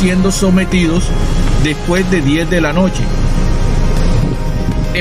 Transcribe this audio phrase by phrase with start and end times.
[0.00, 1.04] siendo sometidos
[1.62, 3.02] después de 10 de la noche.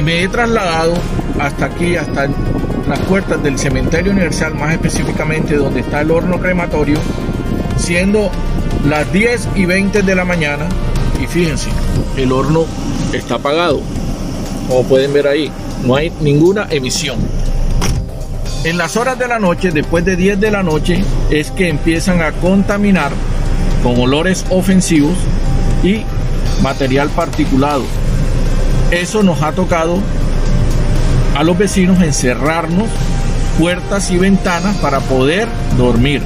[0.03, 0.93] Me he trasladado
[1.39, 2.27] hasta aquí, hasta
[2.85, 6.97] las puertas del cementerio universal, más específicamente donde está el horno crematorio,
[7.77, 8.29] siendo
[8.89, 10.67] las 10 y 20 de la mañana.
[11.23, 11.69] Y fíjense,
[12.17, 12.65] el horno
[13.13, 13.79] está apagado.
[14.67, 15.49] Como pueden ver ahí,
[15.85, 17.19] no hay ninguna emisión.
[18.65, 22.21] En las horas de la noche, después de 10 de la noche, es que empiezan
[22.21, 23.13] a contaminar
[23.83, 25.17] con olores ofensivos
[25.83, 26.03] y
[26.61, 27.83] material particulado.
[28.91, 29.99] Eso nos ha tocado
[31.35, 32.87] a los vecinos encerrarnos
[33.59, 36.23] puertas y ventanas para poder dormir.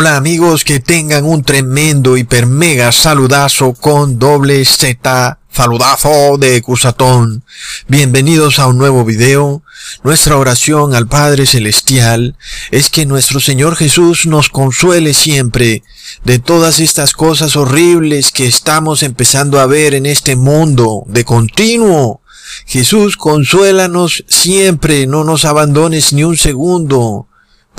[0.00, 7.44] Hola amigos, que tengan un tremendo hiper mega saludazo con doble Z, saludazo de Cusatón.
[7.86, 9.62] Bienvenidos a un nuevo video.
[10.02, 12.34] Nuestra oración al Padre Celestial
[12.70, 15.82] es que nuestro Señor Jesús nos consuele siempre
[16.24, 22.22] de todas estas cosas horribles que estamos empezando a ver en este mundo de continuo.
[22.64, 27.26] Jesús, consuélanos siempre, no nos abandones ni un segundo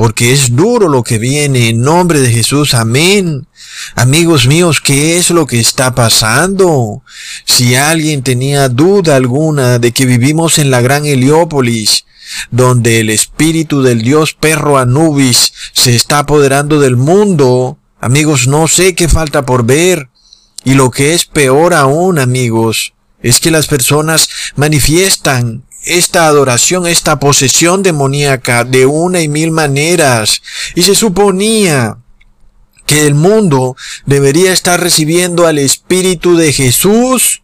[0.01, 2.73] porque es duro lo que viene en nombre de Jesús.
[2.73, 3.45] Amén.
[3.94, 7.03] Amigos míos, ¿qué es lo que está pasando?
[7.45, 12.06] Si alguien tenía duda alguna de que vivimos en la gran Heliópolis,
[12.50, 18.95] donde el espíritu del dios perro Anubis se está apoderando del mundo, amigos, no sé
[18.95, 20.09] qué falta por ver.
[20.63, 27.19] Y lo que es peor aún, amigos, es que las personas manifiestan esta adoración, esta
[27.19, 30.42] posesión demoníaca de una y mil maneras.
[30.75, 31.97] Y se suponía
[32.86, 33.75] que el mundo
[34.06, 37.42] debería estar recibiendo al Espíritu de Jesús.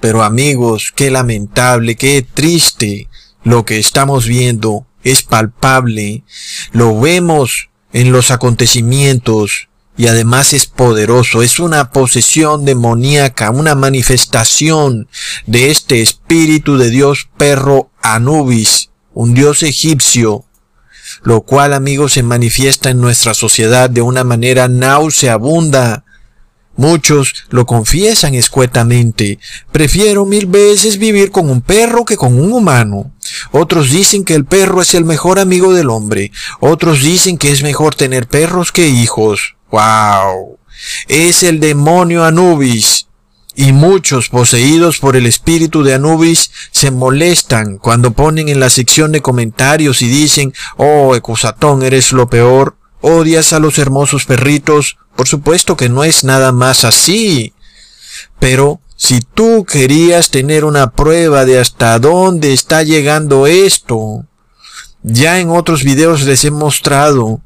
[0.00, 3.08] Pero amigos, qué lamentable, qué triste
[3.44, 4.86] lo que estamos viendo.
[5.04, 6.24] Es palpable.
[6.72, 15.08] Lo vemos en los acontecimientos y además es poderoso, es una posesión demoníaca, una manifestación
[15.46, 20.44] de este espíritu de Dios perro Anubis, un dios egipcio,
[21.22, 26.04] lo cual amigos se manifiesta en nuestra sociedad de una manera nauseabunda.
[26.76, 29.38] Muchos lo confiesan escuetamente.
[29.72, 33.12] Prefiero mil veces vivir con un perro que con un humano.
[33.50, 36.32] Otros dicen que el perro es el mejor amigo del hombre.
[36.60, 39.55] Otros dicen que es mejor tener perros que hijos.
[39.70, 40.58] ¡Wow!
[41.08, 43.06] Es el demonio Anubis.
[43.58, 49.12] Y muchos poseídos por el espíritu de Anubis se molestan cuando ponen en la sección
[49.12, 54.98] de comentarios y dicen, oh, Ecusatón, eres lo peor, odias a los hermosos perritos.
[55.16, 57.54] Por supuesto que no es nada más así.
[58.38, 64.26] Pero si tú querías tener una prueba de hasta dónde está llegando esto,
[65.02, 67.40] ya en otros videos les he mostrado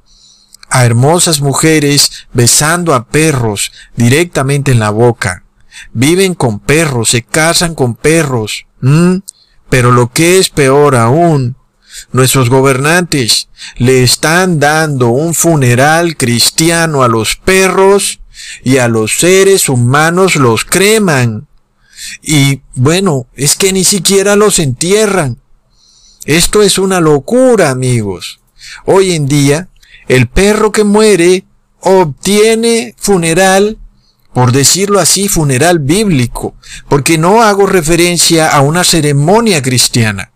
[0.71, 5.45] a hermosas mujeres besando a perros directamente en la boca.
[5.93, 8.67] Viven con perros, se casan con perros.
[9.69, 11.57] Pero lo que es peor aún,
[12.13, 18.21] nuestros gobernantes le están dando un funeral cristiano a los perros
[18.63, 21.49] y a los seres humanos los creman.
[22.23, 25.41] Y bueno, es que ni siquiera los entierran.
[26.25, 28.41] Esto es una locura, amigos.
[28.85, 29.69] Hoy en día
[30.09, 31.45] el perro que muere
[31.81, 33.79] obtiene funeral,
[34.33, 36.55] por decirlo así, funeral bíblico,
[36.89, 40.33] porque no hago referencia a una ceremonia cristiana.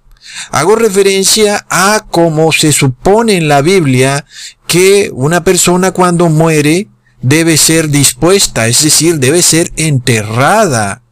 [0.51, 4.25] Hago referencia a cómo se supone en la Biblia
[4.67, 6.89] que una persona cuando muere
[7.23, 11.04] debe ser dispuesta, es decir, debe ser enterrada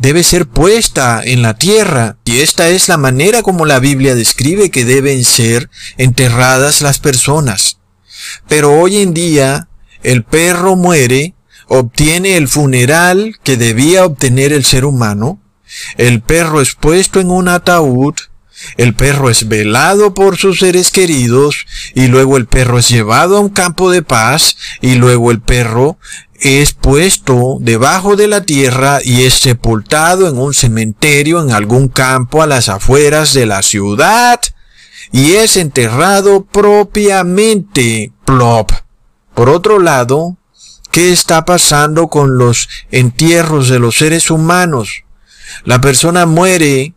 [0.00, 2.16] debe ser puesta en la tierra.
[2.24, 7.78] Y esta es la manera como la Biblia describe que deben ser enterradas las personas.
[8.48, 9.68] Pero hoy en día,
[10.02, 11.34] el perro muere,
[11.68, 15.38] obtiene el funeral que debía obtener el ser humano,
[15.98, 18.14] el perro es puesto en un ataúd,
[18.76, 23.40] el perro es velado por sus seres queridos y luego el perro es llevado a
[23.40, 25.98] un campo de paz y luego el perro
[26.40, 32.42] es puesto debajo de la tierra y es sepultado en un cementerio en algún campo
[32.42, 34.40] a las afueras de la ciudad
[35.12, 38.12] y es enterrado propiamente.
[38.24, 38.70] Plop.
[39.34, 40.36] Por otro lado,
[40.90, 45.04] ¿qué está pasando con los entierros de los seres humanos?
[45.64, 46.94] La persona muere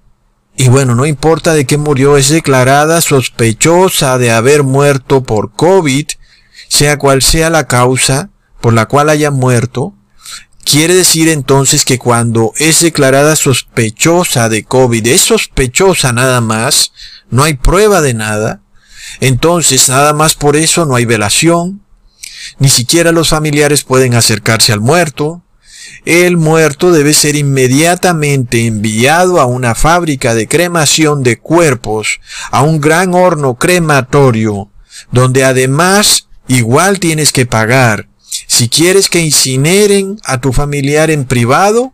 [0.56, 6.06] y bueno, no importa de qué murió, es declarada sospechosa de haber muerto por COVID,
[6.68, 8.30] sea cual sea la causa
[8.64, 9.94] por la cual haya muerto,
[10.64, 16.94] quiere decir entonces que cuando es declarada sospechosa de COVID, es sospechosa nada más,
[17.30, 18.62] no hay prueba de nada,
[19.20, 21.82] entonces nada más por eso no hay velación,
[22.58, 25.44] ni siquiera los familiares pueden acercarse al muerto,
[26.06, 32.80] el muerto debe ser inmediatamente enviado a una fábrica de cremación de cuerpos, a un
[32.80, 34.72] gran horno crematorio,
[35.12, 38.08] donde además igual tienes que pagar
[38.54, 41.92] si quieres que incineren a tu familiar en privado,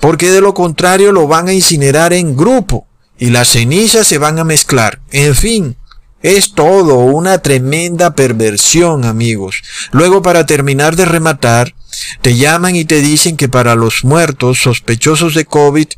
[0.00, 2.86] porque de lo contrario lo van a incinerar en grupo
[3.18, 5.02] y las cenizas se van a mezclar.
[5.10, 5.76] En fin,
[6.22, 9.62] es todo una tremenda perversión, amigos.
[9.90, 11.74] Luego, para terminar de rematar,
[12.22, 15.88] te llaman y te dicen que para los muertos sospechosos de COVID,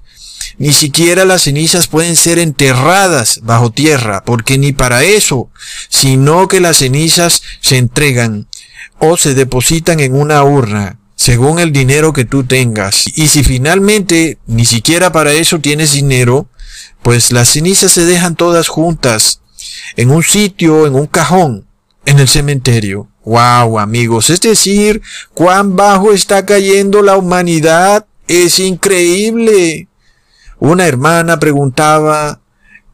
[0.58, 5.48] ni siquiera las cenizas pueden ser enterradas bajo tierra, porque ni para eso,
[5.88, 8.48] sino que las cenizas se entregan
[8.99, 13.06] o se depositan en una urna, según el dinero que tú tengas.
[13.17, 16.49] Y si finalmente ni siquiera para eso tienes dinero,
[17.02, 19.40] pues las cenizas se dejan todas juntas
[19.96, 21.67] en un sitio, en un cajón,
[22.06, 23.08] en el cementerio.
[23.25, 25.00] Wow, amigos, es decir,
[25.32, 28.06] cuán bajo está cayendo la humanidad.
[28.26, 29.88] Es increíble.
[30.58, 32.42] Una hermana preguntaba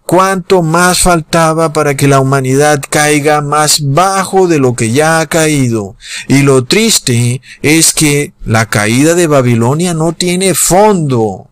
[0.09, 5.27] cuánto más faltaba para que la humanidad caiga más bajo de lo que ya ha
[5.27, 5.97] caído.
[6.29, 11.51] Y lo triste es que la caída de Babilonia no tiene fondo.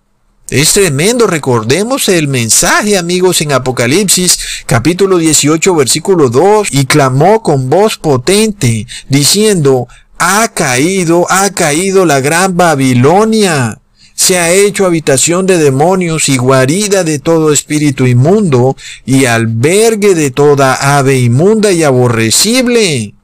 [0.49, 7.69] Es tremendo, recordemos el mensaje amigos en Apocalipsis capítulo 18 versículo 2 y clamó con
[7.69, 9.87] voz potente diciendo,
[10.19, 13.81] ha caído, ha caído la gran Babilonia.
[14.27, 20.33] Se ha hecho habitación de demonios y guarida de todo espíritu inmundo y albergue de
[20.33, 23.15] toda ave inmunda y aborrecible.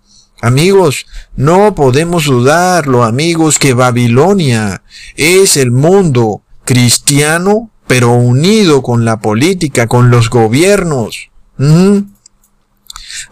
[0.41, 4.85] Amigos, no podemos dudarlo, amigos, que Babilonia
[5.17, 11.31] es el mundo cristiano, pero unido con la política, con los gobiernos.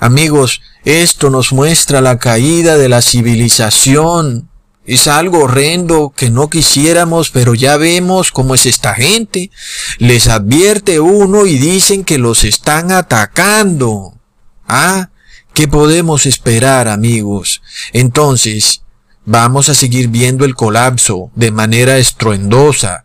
[0.01, 4.50] Amigos, esto nos muestra la caída de la civilización.
[4.91, 9.53] Es algo horrendo que no quisiéramos, pero ya vemos cómo es esta gente.
[9.99, 14.19] Les advierte uno y dicen que los están atacando.
[14.67, 15.11] Ah,
[15.55, 17.63] ¿qué podemos esperar, amigos?
[17.93, 18.83] Entonces,
[19.25, 23.05] vamos a seguir viendo el colapso de manera estruendosa,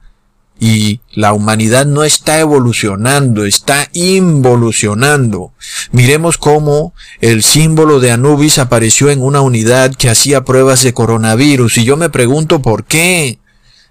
[0.60, 5.54] y la humanidad no está evolucionando, está involucionando.
[5.92, 11.78] Miremos cómo el símbolo de Anubis apareció en una unidad que hacía pruebas de coronavirus
[11.78, 13.40] y yo me pregunto por qué.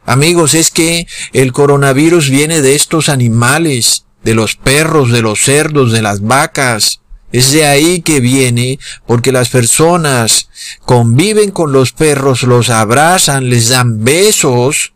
[0.06, 5.92] Amigos, es que el coronavirus viene de estos animales, de los perros, de los cerdos,
[5.92, 7.00] de las vacas.
[7.32, 10.48] Es de ahí que viene, porque las personas
[10.84, 14.93] conviven con los perros, los abrazan, les dan besos,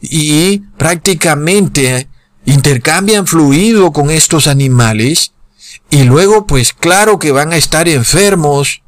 [0.00, 2.08] y prácticamente
[2.44, 5.32] intercambian fluido con estos animales
[5.90, 8.82] y luego pues claro que van a estar enfermos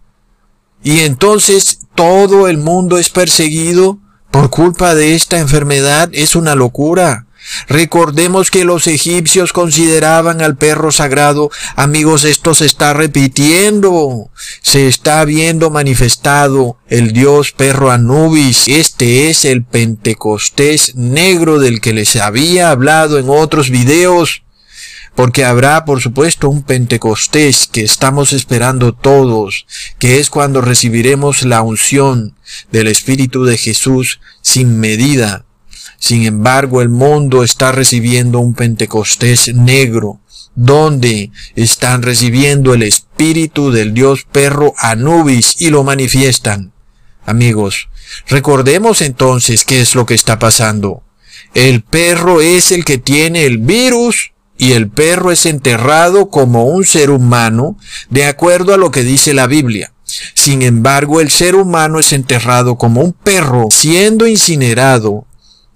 [0.82, 3.98] y entonces todo el mundo es perseguido
[4.30, 7.25] por culpa de esta enfermedad es una locura.
[7.68, 11.50] Recordemos que los egipcios consideraban al perro sagrado.
[11.76, 14.30] Amigos, esto se está repitiendo.
[14.62, 18.68] Se está viendo manifestado el dios perro Anubis.
[18.68, 24.42] Este es el Pentecostés negro del que les había hablado en otros videos.
[25.14, 29.66] Porque habrá, por supuesto, un Pentecostés que estamos esperando todos,
[29.98, 32.36] que es cuando recibiremos la unción
[32.70, 35.46] del Espíritu de Jesús sin medida
[35.98, 40.20] sin embargo, el mundo está recibiendo un Pentecostés negro,
[40.54, 46.72] donde están recibiendo el espíritu del dios perro Anubis y lo manifiestan.
[47.24, 47.88] Amigos,
[48.28, 51.02] recordemos entonces qué es lo que está pasando.
[51.54, 56.84] El perro es el que tiene el virus y el perro es enterrado como un
[56.84, 57.76] ser humano
[58.08, 59.92] de acuerdo a lo que dice la Biblia.
[60.34, 65.25] Sin embargo, el ser humano es enterrado como un perro siendo incinerado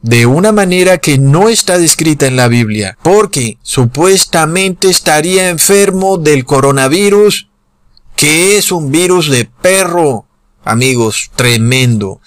[0.02, 6.45] de una manera que no está descrita en la Biblia, porque supuestamente estaría enfermo del
[6.45, 7.49] coronavirus,
[8.16, 10.26] que es un virus de perro.
[10.64, 12.21] Amigos, tremendo.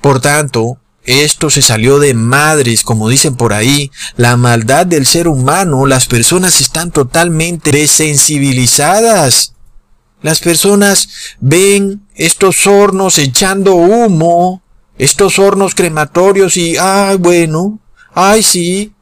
[0.00, 3.90] Por tanto, esto se salió de madres, como dicen por ahí.
[4.16, 9.54] La maldad del ser humano, las personas están totalmente desensibilizadas.
[10.22, 11.08] Las personas
[11.40, 14.61] ven estos hornos echando humo
[14.98, 17.78] estos hornos crematorios y, ay, bueno,
[18.14, 18.92] ay, sí,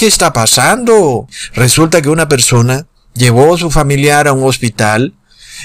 [0.00, 1.28] ¿Qué está pasando?
[1.52, 5.14] Resulta que una persona llevó a su familiar a un hospital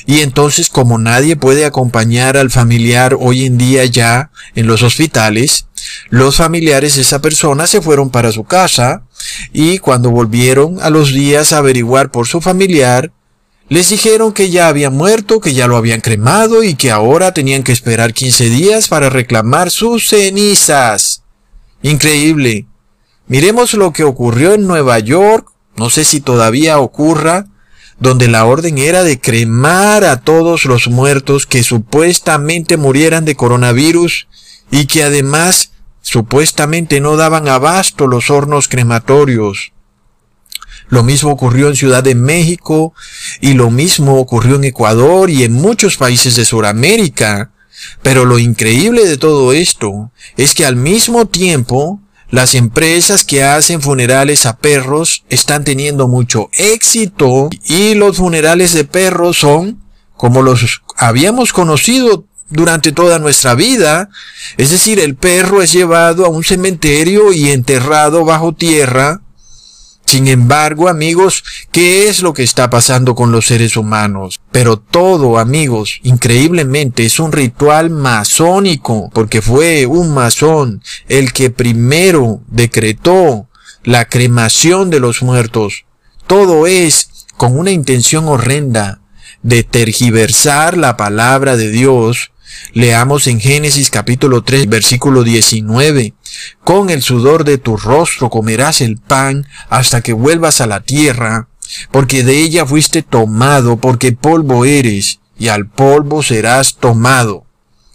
[0.06, 5.68] y entonces como nadie puede acompañar al familiar hoy en día ya en los hospitales,
[6.10, 9.04] los familiares de esa persona se fueron para su casa
[9.54, 13.14] y cuando volvieron a los días a averiguar por su familiar,
[13.68, 17.64] les dijeron que ya había muerto, que ya lo habían cremado y que ahora tenían
[17.64, 21.24] que esperar 15 días para reclamar sus cenizas.
[21.82, 22.68] Increíble.
[23.28, 27.48] Miremos lo que ocurrió en Nueva York, no sé si todavía ocurra,
[28.00, 34.28] donde la orden era de cremar a todos los muertos que supuestamente murieran de coronavirus
[34.70, 39.72] y que además supuestamente no daban abasto los hornos crematorios.
[40.90, 42.94] Lo mismo ocurrió en Ciudad de México
[43.42, 47.52] y lo mismo ocurrió en Ecuador y en muchos países de Sudamérica.
[48.02, 53.82] Pero lo increíble de todo esto es que al mismo tiempo las empresas que hacen
[53.82, 59.82] funerales a perros están teniendo mucho éxito y los funerales de perros son
[60.16, 64.10] como los habíamos conocido durante toda nuestra vida.
[64.58, 69.22] Es decir, el perro es llevado a un cementerio y enterrado bajo tierra
[70.16, 71.44] sin embargo, amigos,
[71.74, 74.40] ¿qué es lo que está pasando con los seres humanos?
[74.50, 82.40] Pero todo, amigos, increíblemente es un ritual masónico, porque fue un masón el que primero
[82.48, 83.50] decretó
[83.84, 85.84] la cremación de los muertos.
[86.28, 89.02] Todo es con una intención horrenda
[89.44, 92.32] de tergiversar la palabra de Dios
[92.74, 96.14] Leamos en Génesis capítulo 3 versículo 19.
[96.64, 101.48] Con el sudor de tu rostro comerás el pan hasta que vuelvas a la tierra,
[101.92, 107.46] porque de ella fuiste tomado, porque polvo eres, y al polvo serás tomado.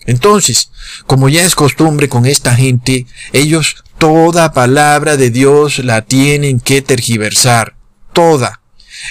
[0.07, 0.71] Entonces,
[1.07, 6.83] como ya es costumbre con esta gente, ellos toda palabra de Dios la tienen que
[6.83, 7.77] tergiversar.
[8.13, 8.61] Toda.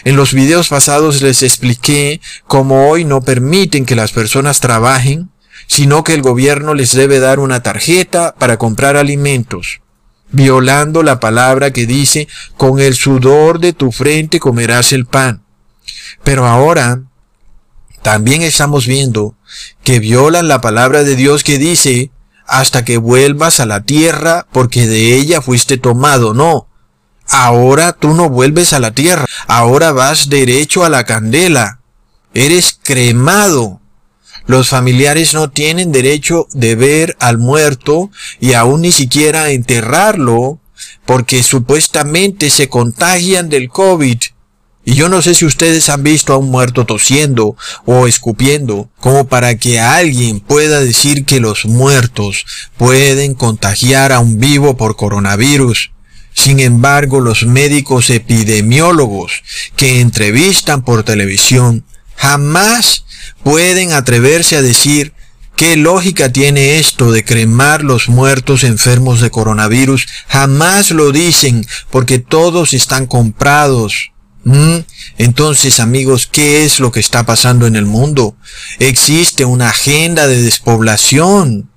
[0.04, 5.30] En los videos pasados les expliqué cómo hoy no permiten que las personas trabajen,
[5.70, 9.82] sino que el gobierno les debe dar una tarjeta para comprar alimentos,
[10.32, 15.44] violando la palabra que dice, con el sudor de tu frente comerás el pan.
[16.24, 17.04] Pero ahora,
[18.02, 19.36] también estamos viendo
[19.84, 22.10] que violan la palabra de Dios que dice,
[22.48, 26.34] hasta que vuelvas a la tierra, porque de ella fuiste tomado.
[26.34, 26.68] No,
[27.28, 31.80] ahora tú no vuelves a la tierra, ahora vas derecho a la candela.
[32.34, 33.79] Eres cremado
[34.50, 40.60] los familiares no tienen derecho de ver al muerto y aún ni siquiera enterrarlo
[41.06, 44.18] porque supuestamente se contagian del COVID.
[44.86, 49.28] Y yo no sé si ustedes han visto a un muerto tosiendo o escupiendo, como
[49.28, 52.44] para que alguien pueda decir que los muertos
[52.76, 55.92] pueden contagiar a un vivo por coronavirus.
[56.34, 59.44] Sin embargo, los médicos epidemiólogos
[59.76, 63.06] que entrevistan por televisión jamás
[63.44, 65.14] pueden atreverse a decir
[65.56, 70.08] qué lógica tiene esto de cremar los muertos enfermos de coronavirus.
[70.28, 74.12] Jamás lo dicen porque todos están comprados.
[74.46, 74.78] ¿Mm?
[75.18, 78.36] Entonces, amigos, ¿qué es lo que está pasando en el mundo?
[78.80, 81.70] Existe una agenda de despoblación.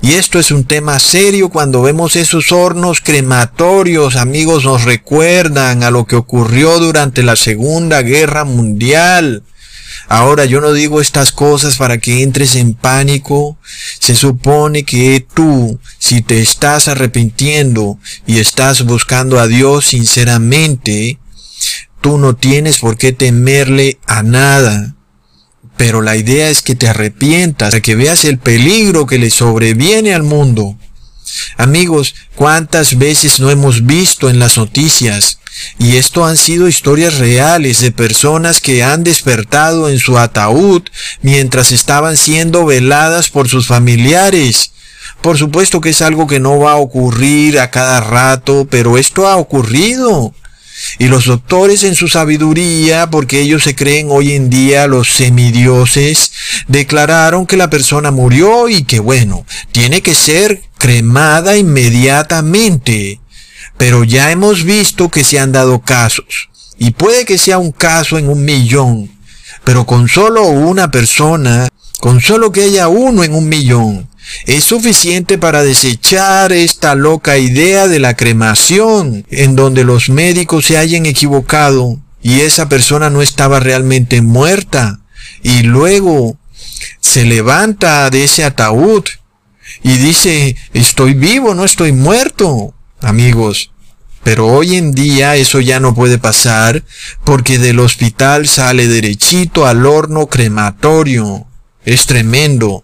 [0.00, 5.90] Y esto es un tema serio cuando vemos esos hornos crematorios, amigos, nos recuerdan a
[5.90, 9.42] lo que ocurrió durante la Segunda Guerra Mundial.
[10.08, 13.58] Ahora yo no digo estas cosas para que entres en pánico.
[13.98, 21.18] Se supone que tú, si te estás arrepintiendo y estás buscando a Dios sinceramente,
[22.00, 24.94] tú no tienes por qué temerle a nada.
[25.76, 30.14] Pero la idea es que te arrepientas, para que veas el peligro que le sobreviene
[30.14, 30.78] al mundo.
[31.56, 35.40] Amigos, ¿cuántas veces no hemos visto en las noticias
[35.78, 40.82] y esto han sido historias reales de personas que han despertado en su ataúd
[41.22, 44.72] mientras estaban siendo veladas por sus familiares.
[45.20, 49.26] Por supuesto que es algo que no va a ocurrir a cada rato, pero esto
[49.26, 50.34] ha ocurrido.
[50.98, 56.32] Y los doctores en su sabiduría, porque ellos se creen hoy en día los semidioses,
[56.68, 63.20] declararon que la persona murió y que bueno, tiene que ser cremada inmediatamente.
[63.76, 66.48] Pero ya hemos visto que se han dado casos.
[66.78, 69.10] Y puede que sea un caso en un millón.
[69.64, 71.68] Pero con solo una persona,
[72.00, 74.08] con solo que haya uno en un millón,
[74.46, 80.78] es suficiente para desechar esta loca idea de la cremación, en donde los médicos se
[80.78, 85.00] hayan equivocado y esa persona no estaba realmente muerta.
[85.42, 86.38] Y luego
[87.00, 89.04] se levanta de ese ataúd
[89.82, 92.74] y dice, estoy vivo, no estoy muerto.
[93.04, 93.70] Amigos,
[94.22, 96.82] Pero hoy en día eso ya no puede pasar
[97.24, 101.46] porque del hospital sale derechito al horno crematorio.
[101.84, 102.82] Es tremendo.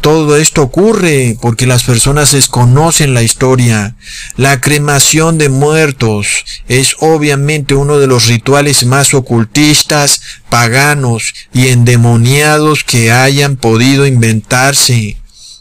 [0.00, 3.94] Todo esto ocurre porque las personas desconocen la historia.
[4.36, 6.26] La cremación de muertos
[6.66, 15.16] es obviamente uno de los rituales más ocultistas, paganos y endemoniados que hayan podido inventarse.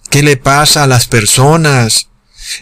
[0.09, 2.09] ¿Qué le pasa a las personas?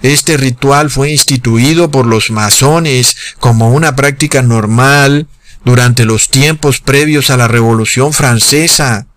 [0.02, 5.28] Este ritual fue instituido por los masones como una práctica normal
[5.66, 9.08] durante los tiempos previos a la Revolución Francesa.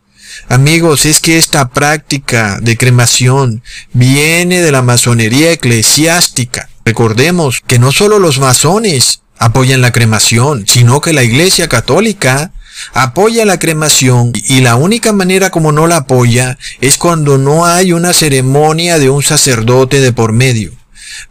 [0.48, 3.62] Amigos, es que esta práctica de cremación
[3.92, 6.68] viene de la masonería eclesiástica.
[6.84, 12.52] Recordemos que no solo los masones apoyan la cremación, sino que la Iglesia Católica
[12.92, 17.92] apoya la cremación y la única manera como no la apoya es cuando no hay
[17.92, 20.72] una ceremonia de un sacerdote de por medio.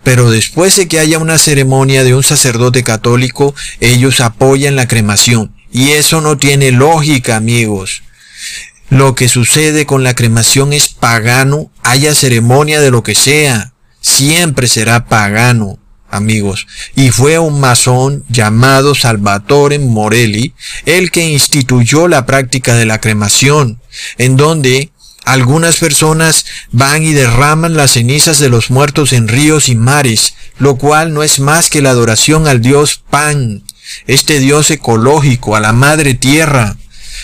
[0.04, 5.54] Pero después de que haya una ceremonia de un sacerdote católico, ellos apoyan la cremación.
[5.72, 8.04] Y eso no tiene lógica, amigos.
[8.90, 14.68] Lo que sucede con la cremación es pagano, haya ceremonia de lo que sea, siempre
[14.68, 15.78] será pagano,
[16.10, 16.67] amigos.
[16.95, 20.54] Y fue un masón llamado Salvatore Morelli
[20.86, 23.82] el que instituyó la práctica de la cremación,
[24.17, 24.91] en donde
[25.26, 30.76] algunas personas van y derraman las cenizas de los muertos en ríos y mares, lo
[30.78, 33.63] cual no es más que la adoración al dios Pan,
[34.08, 36.78] este dios ecológico, a la madre tierra,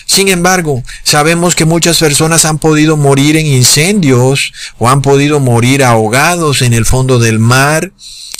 [0.05, 5.83] sin embargo, sabemos que muchas personas han podido morir en incendios o han podido morir
[5.83, 7.91] ahogados en el fondo del mar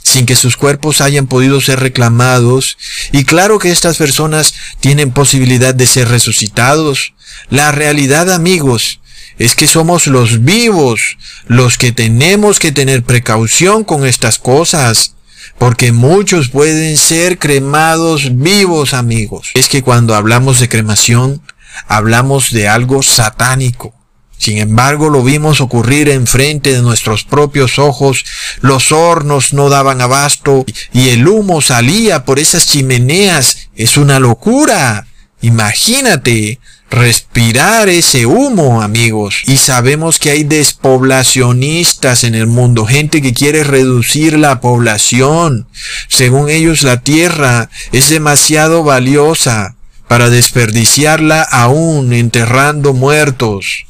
[0.04, 2.78] sin que sus cuerpos hayan podido ser reclamados.
[3.12, 7.14] Y claro que estas personas tienen posibilidad de ser resucitados.
[7.50, 9.02] La realidad, amigos,
[9.40, 15.16] es que somos los vivos los que tenemos que tener precaución con estas cosas.
[15.58, 19.52] Porque muchos pueden ser cremados vivos, amigos.
[19.54, 21.42] Es que cuando hablamos de cremación,
[21.88, 23.94] hablamos de algo satánico.
[24.38, 28.26] Sin embargo, lo vimos ocurrir enfrente de nuestros propios ojos,
[28.62, 33.70] los hornos no daban abasto y el humo salía por esas chimeneas.
[33.76, 35.08] Es una locura.
[35.42, 36.60] Imagínate
[36.90, 39.42] respirar ese humo, amigos.
[39.46, 45.68] Y sabemos que hay despoblacionistas en el mundo, gente que quiere reducir la población.
[46.08, 49.76] Según ellos, la tierra es demasiado valiosa
[50.08, 53.86] para desperdiciarla aún enterrando muertos.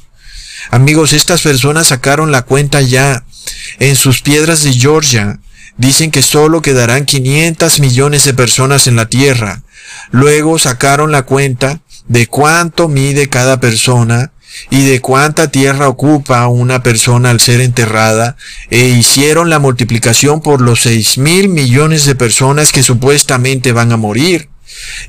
[0.72, 3.24] Amigos, estas personas sacaron la cuenta ya.
[3.80, 5.40] En sus piedras de Georgia
[5.78, 9.62] dicen que solo quedarán 500 millones de personas en la Tierra.
[10.12, 14.32] Luego sacaron la cuenta de cuánto mide cada persona
[14.70, 18.38] y de cuánta tierra ocupa una persona al ser enterrada
[18.70, 23.98] e hicieron la multiplicación por los 6 mil millones de personas que supuestamente van a
[23.98, 24.50] morir.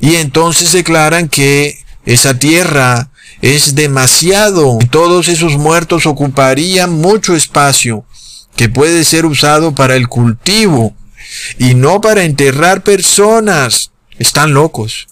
[0.00, 3.10] Y entonces declaran que esa tierra
[3.42, 4.78] es demasiado.
[4.90, 8.04] Todos esos muertos ocuparían mucho espacio
[8.56, 10.94] que puede ser usado para el cultivo
[11.58, 13.90] y no para enterrar personas.
[14.18, 15.08] Están locos.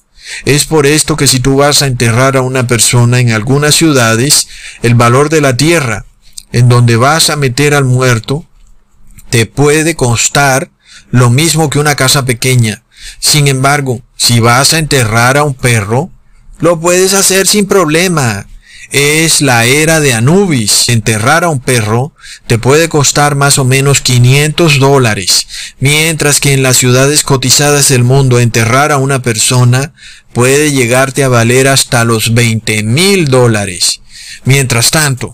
[0.46, 4.48] Es por esto que si tú vas a enterrar a una persona en algunas ciudades,
[4.82, 6.06] el valor de la tierra
[6.54, 8.46] en donde vas a meter al muerto
[9.28, 10.70] te puede costar
[11.10, 12.84] lo mismo que una casa pequeña.
[13.18, 16.10] Sin embargo, si vas a enterrar a un perro,
[16.58, 18.46] lo puedes hacer sin problema.
[18.90, 20.88] Es la era de Anubis.
[20.88, 22.14] Enterrar a un perro
[22.46, 25.46] te puede costar más o menos 500 dólares,
[25.78, 29.92] mientras que en las ciudades cotizadas del mundo enterrar a una persona
[30.32, 34.00] puede llegarte a valer hasta los 20 mil dólares.
[34.44, 35.32] Mientras tanto,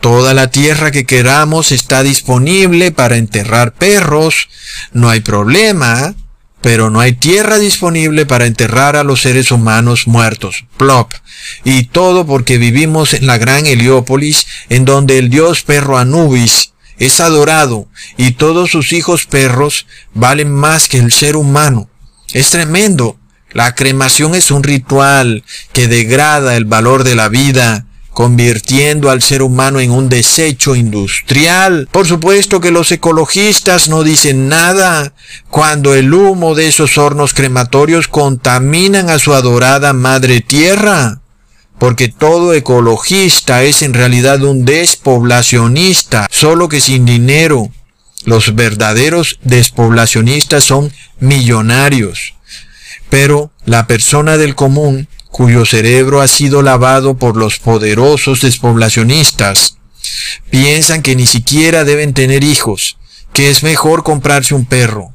[0.00, 4.48] Toda la tierra que queramos está disponible para enterrar perros.
[4.92, 6.14] No hay problema
[6.60, 10.64] pero no hay tierra disponible para enterrar a los seres humanos muertos.
[10.76, 11.12] Plop.
[11.64, 17.20] Y todo porque vivimos en la gran Heliópolis, en donde el dios perro Anubis es
[17.20, 21.88] adorado y todos sus hijos perros valen más que el ser humano.
[22.32, 23.18] Es tremendo.
[23.52, 27.86] La cremación es un ritual que degrada el valor de la vida
[28.18, 31.88] convirtiendo al ser humano en un desecho industrial.
[31.92, 35.12] Por supuesto que los ecologistas no dicen nada
[35.50, 41.20] cuando el humo de esos hornos crematorios contaminan a su adorada madre tierra.
[41.78, 47.68] Porque todo ecologista es en realidad un despoblacionista, solo que sin dinero.
[48.24, 52.34] Los verdaderos despoblacionistas son millonarios.
[53.10, 59.78] Pero la persona del común cuyo cerebro ha sido lavado por los poderosos despoblacionistas,
[60.50, 62.98] piensan que ni siquiera deben tener hijos,
[63.32, 65.12] que es mejor comprarse un perro.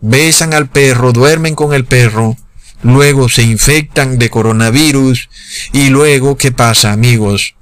[0.00, 2.36] besan al perro, duermen con el perro,
[2.82, 5.28] luego se infectan de coronavirus
[5.72, 7.54] y luego, ¿qué pasa amigos?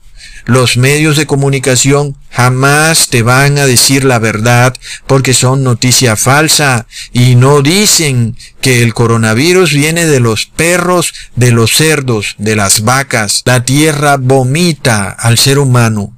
[0.46, 4.74] Los medios de comunicación jamás te van a decir la verdad
[5.06, 11.50] porque son noticia falsa y no dicen que el coronavirus viene de los perros, de
[11.50, 13.42] los cerdos, de las vacas.
[13.46, 16.12] La tierra vomita al ser humano.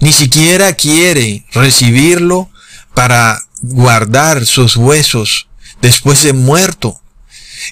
[0.00, 2.48] Ni siquiera quiere recibirlo
[2.94, 5.48] para guardar sus huesos
[5.82, 7.00] después de muerto.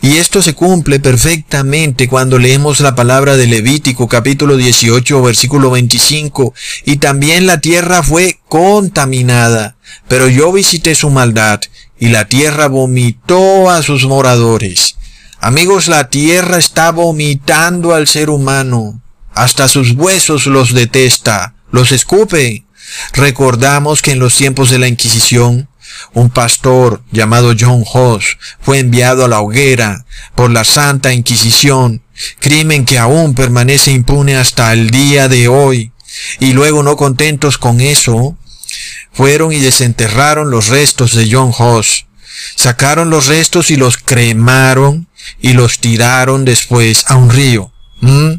[0.03, 6.55] Y esto se cumple perfectamente cuando leemos la palabra de Levítico capítulo 18 versículo 25.
[6.85, 9.77] Y también la tierra fue contaminada,
[10.09, 11.61] pero yo visité su maldad
[11.99, 14.97] y la tierra vomitó a sus moradores.
[15.41, 19.03] Amigos, la tierra está vomitando al ser humano.
[19.35, 22.65] Hasta sus huesos los detesta, los escupe.
[23.13, 25.69] Recordamos que en los tiempos de la Inquisición,
[26.13, 30.05] un pastor llamado John Hoss fue enviado a la hoguera
[30.35, 32.03] por la Santa Inquisición,
[32.39, 35.93] crimen que aún permanece impune hasta el día de hoy.
[36.39, 38.37] Y luego no contentos con eso,
[39.13, 42.07] fueron y desenterraron los restos de John Hoss.
[42.57, 45.09] Sacaron los restos y los cremaron
[45.41, 47.73] y los tiraron después a un río.
[48.01, 48.35] ¿Mm?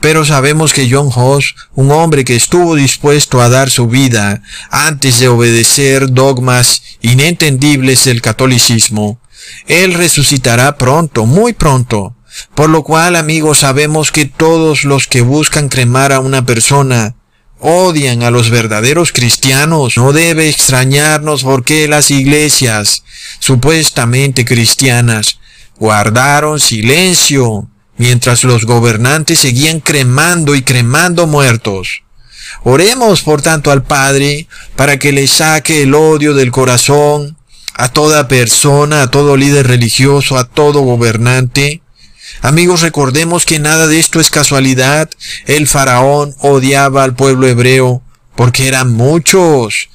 [0.00, 5.18] Pero sabemos que John Hoss, un hombre que estuvo dispuesto a dar su vida antes
[5.20, 9.20] de obedecer dogmas inentendibles del catolicismo,
[9.66, 12.16] él resucitará pronto, muy pronto.
[12.54, 17.14] Por lo cual, amigos, sabemos que todos los que buscan cremar a una persona
[17.62, 19.96] odian a los verdaderos cristianos.
[19.96, 23.04] No debe extrañarnos porque las iglesias,
[23.38, 25.38] supuestamente cristianas,
[25.78, 32.02] guardaron silencio mientras los gobernantes seguían cremando y cremando muertos.
[32.64, 37.36] Oremos, por tanto, al Padre para que le saque el odio del corazón
[37.74, 41.82] a toda persona, a todo líder religioso, a todo gobernante.
[42.40, 45.10] Amigos, recordemos que nada de esto es casualidad.
[45.46, 48.02] El faraón odiaba al pueblo hebreo
[48.36, 49.88] porque eran muchos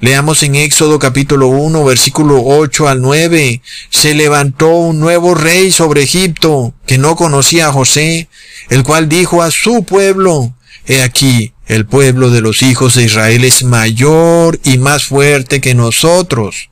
[0.00, 3.60] Leamos en Éxodo capítulo 1, versículo 8 al 9.
[3.90, 8.30] Se levantó un nuevo rey sobre Egipto, que no conocía a José,
[8.70, 10.54] el cual dijo a su pueblo,
[10.86, 15.74] He aquí, el pueblo de los hijos de Israel es mayor y más fuerte que
[15.74, 16.70] nosotros.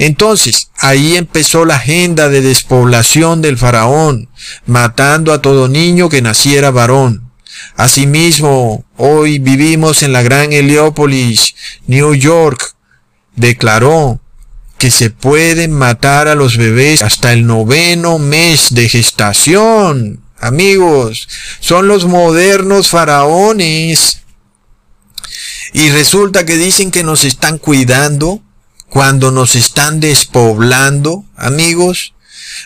[0.00, 4.28] Entonces, ahí empezó la agenda de despoblación del faraón,
[4.66, 7.29] matando a todo niño que naciera varón.
[7.76, 11.54] Asimismo, hoy vivimos en la gran Heliópolis,
[11.86, 12.74] New York.
[13.36, 14.20] Declaró
[14.78, 20.22] que se pueden matar a los bebés hasta el noveno mes de gestación.
[20.38, 21.28] Amigos,
[21.60, 24.22] son los modernos faraones.
[25.72, 28.42] Y resulta que dicen que nos están cuidando
[28.88, 32.14] cuando nos están despoblando, amigos.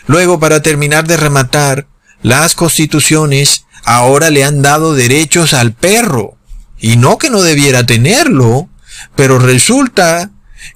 [0.07, 1.87] Luego, para terminar de rematar,
[2.23, 6.37] las constituciones ahora le han dado derechos al perro.
[6.77, 8.69] Y no que no debiera tenerlo,
[9.15, 10.31] pero resulta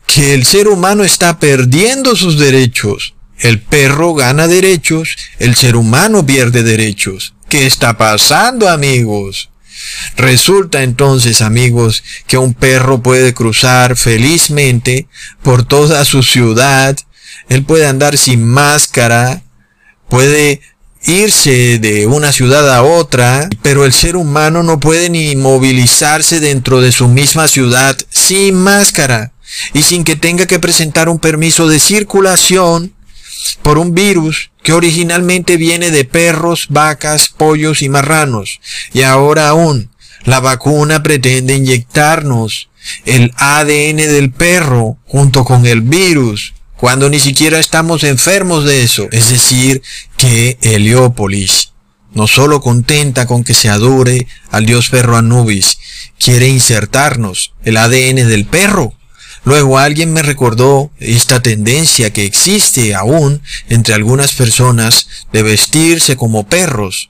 [0.06, 3.15] que el ser humano está perdiendo sus derechos.
[3.38, 7.34] El perro gana derechos, el ser humano pierde derechos.
[7.48, 9.50] ¿Qué está pasando, amigos?
[10.17, 15.08] Resulta entonces, amigos, que un perro puede cruzar felizmente
[15.41, 16.98] por toda su ciudad,
[17.48, 19.41] él puede andar sin máscara,
[20.10, 20.62] puede
[21.03, 26.81] irse de una ciudad a otra, pero el ser humano no puede ni movilizarse dentro
[26.81, 29.31] de su misma ciudad sin máscara
[29.73, 32.93] y sin que tenga que presentar un permiso de circulación
[33.62, 38.59] por un virus que originalmente viene de perros, vacas, pollos y marranos.
[38.93, 39.89] Y ahora aún,
[40.25, 42.69] la vacuna pretende inyectarnos
[43.05, 49.09] el ADN del perro junto con el virus cuando ni siquiera estamos enfermos de eso.
[49.11, 49.81] Es decir,
[50.15, 51.73] que Heliópolis
[52.13, 55.77] no solo contenta con que se adore al dios perro Anubis,
[56.17, 58.93] quiere insertarnos el ADN del perro.
[59.43, 66.47] Luego alguien me recordó esta tendencia que existe aún entre algunas personas de vestirse como
[66.47, 67.09] perros.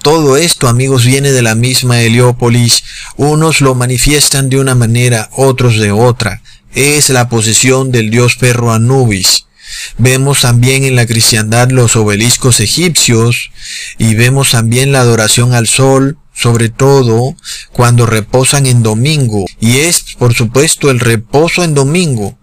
[0.00, 2.84] Todo esto, amigos, viene de la misma Heliópolis.
[3.16, 6.40] Unos lo manifiestan de una manera, otros de otra
[6.74, 9.46] es la posesión del dios perro Anubis.
[9.98, 13.50] Vemos también en la cristiandad los obeliscos egipcios
[13.98, 17.36] y vemos también la adoración al sol, sobre todo
[17.72, 19.44] cuando reposan en domingo.
[19.60, 22.38] Y es, por supuesto, el reposo en domingo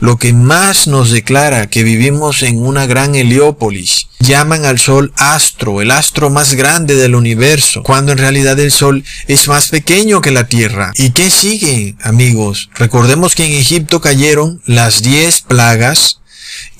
[0.00, 4.07] lo que más nos declara que vivimos en una gran Heliópolis.
[4.20, 9.04] Llaman al Sol astro, el astro más grande del universo, cuando en realidad el Sol
[9.28, 10.92] es más pequeño que la Tierra.
[10.96, 12.68] ¿Y qué sigue, amigos?
[12.74, 16.18] Recordemos que en Egipto cayeron las diez plagas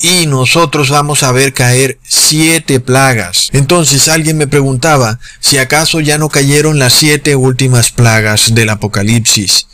[0.01, 3.49] y nosotros vamos a ver caer siete plagas.
[3.53, 9.67] Entonces alguien me preguntaba si acaso ya no cayeron las siete últimas plagas del Apocalipsis.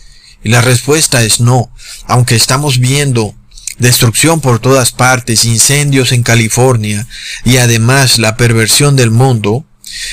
[0.43, 1.71] Y la respuesta es no,
[2.07, 3.35] aunque estamos viendo
[3.79, 7.07] destrucción por todas partes, incendios en California
[7.45, 9.65] y además la perversión del mundo,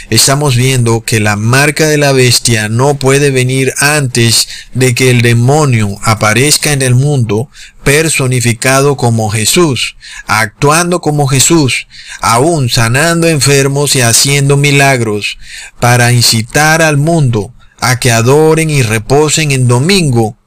[0.10, 5.21] estamos viendo que la marca de la bestia no puede venir antes de que el
[5.21, 7.50] demonio aparezca en el mundo
[7.84, 9.95] personificado como Jesús,
[10.28, 11.88] actuando como Jesús,
[12.21, 15.38] aún sanando enfermos y haciendo milagros,
[15.80, 20.38] para incitar al mundo a que adoren y reposen en domingo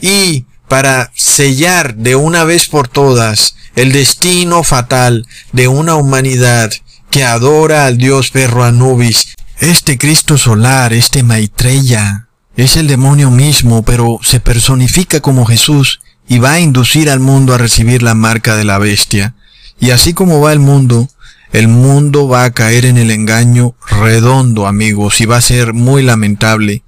[0.00, 6.70] y para sellar de una vez por todas el destino fatal de una humanidad
[7.10, 9.34] que adora al dios perro Anubis.
[9.60, 16.38] Este Cristo solar, este Maitreya, es el demonio mismo, pero se personifica como Jesús y
[16.38, 19.34] va a inducir al mundo a recibir la marca de la bestia.
[19.80, 21.08] Y así como va el mundo,
[21.52, 26.02] el mundo va a caer en el engaño redondo, amigos, y va a ser muy
[26.02, 26.82] lamentable.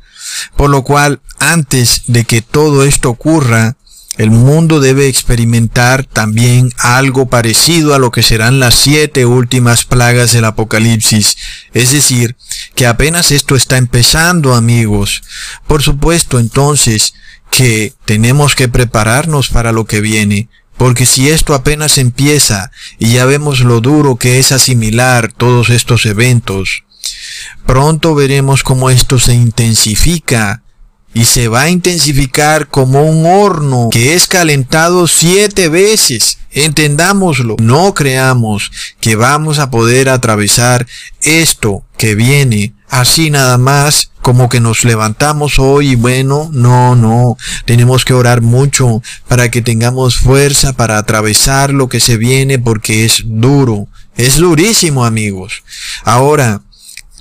[0.56, 3.76] Por lo cual, antes de que todo esto ocurra,
[4.18, 10.32] el mundo debe experimentar también algo parecido a lo que serán las siete últimas plagas
[10.32, 11.38] del Apocalipsis.
[11.72, 12.36] Es decir,
[12.74, 15.22] que apenas esto está empezando, amigos.
[15.66, 17.14] Por supuesto, entonces,
[17.50, 20.50] que tenemos que prepararnos para lo que viene.
[20.76, 26.04] Porque si esto apenas empieza y ya vemos lo duro que es asimilar todos estos
[26.04, 26.84] eventos,
[27.64, 30.62] pronto veremos cómo esto se intensifica
[31.12, 36.38] y se va a intensificar como un horno que es calentado siete veces.
[36.52, 38.70] Entendámoslo, no creamos
[39.00, 40.86] que vamos a poder atravesar
[41.22, 47.36] esto que viene así nada más como que nos levantamos hoy y bueno, no, no,
[47.64, 53.04] tenemos que orar mucho para que tengamos fuerza para atravesar lo que se viene porque
[53.04, 55.62] es duro, es durísimo amigos.
[56.04, 56.60] Ahora,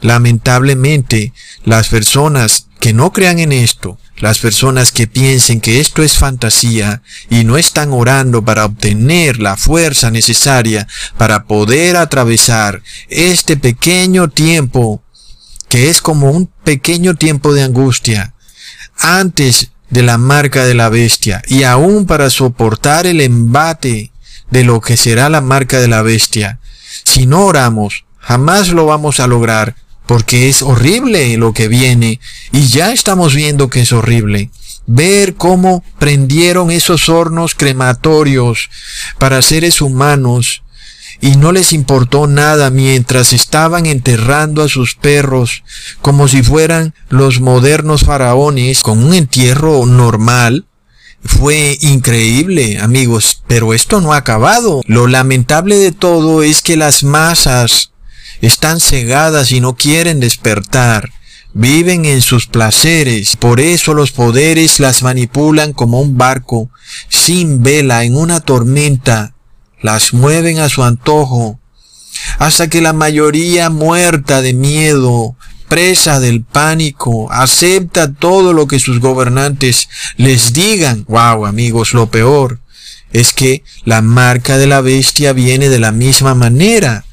[0.01, 1.33] lamentablemente,
[1.63, 7.01] las personas que no crean en esto, las personas que piensen que esto es fantasía
[7.29, 15.03] y no están orando para obtener la fuerza necesaria para poder atravesar este pequeño tiempo,
[15.67, 18.33] que es como un pequeño tiempo de angustia,
[18.97, 24.11] antes de la marca de la bestia y aún para soportar el embate
[24.51, 26.59] de lo que será la marca de la bestia.
[27.03, 29.75] Si no oramos, jamás lo vamos a lograr
[30.09, 32.19] porque es horrible lo que viene
[32.51, 34.49] y ya estamos viendo que es horrible.
[34.87, 38.71] Ver cómo prendieron esos hornos crematorios
[39.19, 40.63] para seres humanos
[41.21, 45.63] y no les importó nada mientras estaban enterrando a sus perros
[46.01, 50.65] como si fueran los modernos faraones con un entierro normal.
[51.23, 54.81] Fue increíble, amigos, pero esto no ha acabado.
[54.87, 57.91] Lo lamentable de todo es que las masas
[58.41, 61.11] están cegadas y no quieren despertar.
[61.53, 66.69] Viven en sus placeres, por eso los poderes las manipulan como un barco,
[67.09, 69.33] sin vela, en una tormenta,
[69.81, 71.59] las mueven a su antojo,
[72.37, 75.35] hasta que la mayoría muerta de miedo,
[75.67, 81.05] presa del pánico, acepta todo lo que sus gobernantes les digan.
[81.07, 82.59] Wow, amigos, lo peor
[83.11, 87.05] es que la marca de la bestia viene de la misma manera.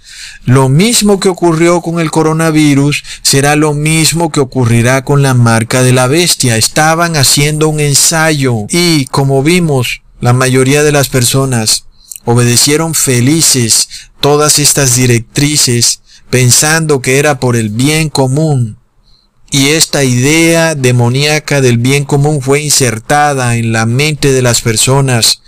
[0.47, 5.83] Lo mismo que ocurrió con el coronavirus será lo mismo que ocurrirá con la marca
[5.83, 6.57] de la bestia.
[6.57, 11.87] Estaban haciendo un ensayo y, como vimos, la mayoría de las personas
[12.25, 13.89] obedecieron felices
[14.21, 18.79] todas estas directrices pensando que era por el bien común.
[19.51, 25.41] Y esta idea demoníaca del bien común fue insertada en la mente de las personas.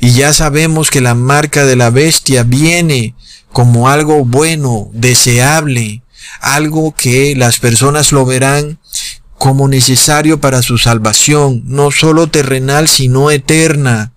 [0.00, 3.14] Y ya sabemos que la marca de la bestia viene
[3.52, 6.02] como algo bueno, deseable,
[6.40, 8.78] algo que las personas lo verán
[9.36, 14.12] como necesario para su salvación, no solo terrenal, sino eterna.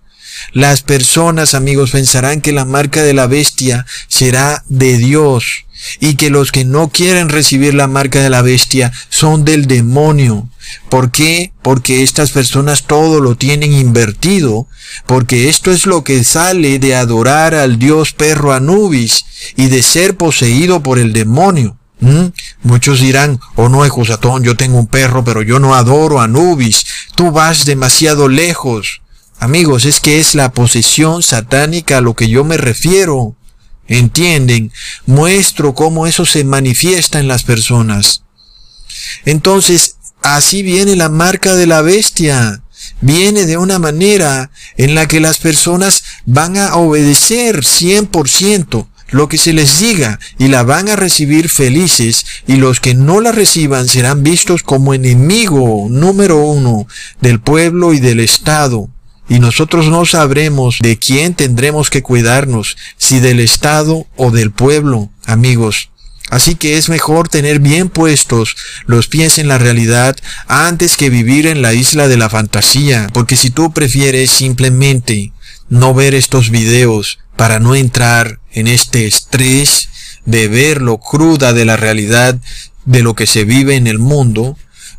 [0.52, 5.63] Las personas, amigos, pensarán que la marca de la bestia será de Dios
[6.00, 10.48] y que los que no quieren recibir la marca de la bestia son del demonio.
[10.88, 11.52] ¿Por qué?
[11.62, 14.66] Porque estas personas todo lo tienen invertido,
[15.06, 19.24] porque esto es lo que sale de adorar al dios perro Anubis
[19.56, 21.76] y de ser poseído por el demonio.
[22.00, 22.26] ¿Mm?
[22.62, 26.84] Muchos dirán, oh no, Ejusatón, yo tengo un perro, pero yo no adoro a Anubis,
[27.14, 29.00] tú vas demasiado lejos.
[29.38, 33.36] Amigos, es que es la posesión satánica a lo que yo me refiero.
[33.88, 34.72] ¿Entienden?
[35.06, 38.22] Muestro cómo eso se manifiesta en las personas.
[39.24, 42.62] Entonces, así viene la marca de la bestia.
[43.00, 49.38] Viene de una manera en la que las personas van a obedecer 100% lo que
[49.38, 53.86] se les diga y la van a recibir felices y los que no la reciban
[53.86, 56.86] serán vistos como enemigo número uno
[57.20, 58.90] del pueblo y del Estado.
[59.28, 65.10] Y nosotros no sabremos de quién tendremos que cuidarnos, si del Estado o del pueblo,
[65.24, 65.90] amigos.
[66.30, 68.56] Así que es mejor tener bien puestos
[68.86, 70.16] los pies en la realidad
[70.48, 75.32] antes que vivir en la isla de la fantasía, porque si tú prefieres simplemente
[75.68, 79.90] no ver estos videos para no entrar en este estrés
[80.24, 82.38] de ver lo cruda de la realidad
[82.84, 84.56] de lo que se vive en el mundo,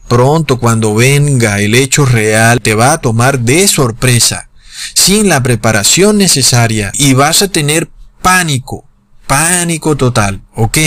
[0.07, 4.49] pronto cuando venga el hecho real te va a tomar de sorpresa,
[4.93, 7.89] sin la preparación necesaria y vas a tener
[8.21, 8.85] pánico,
[9.27, 10.77] pánico total, ¿ok?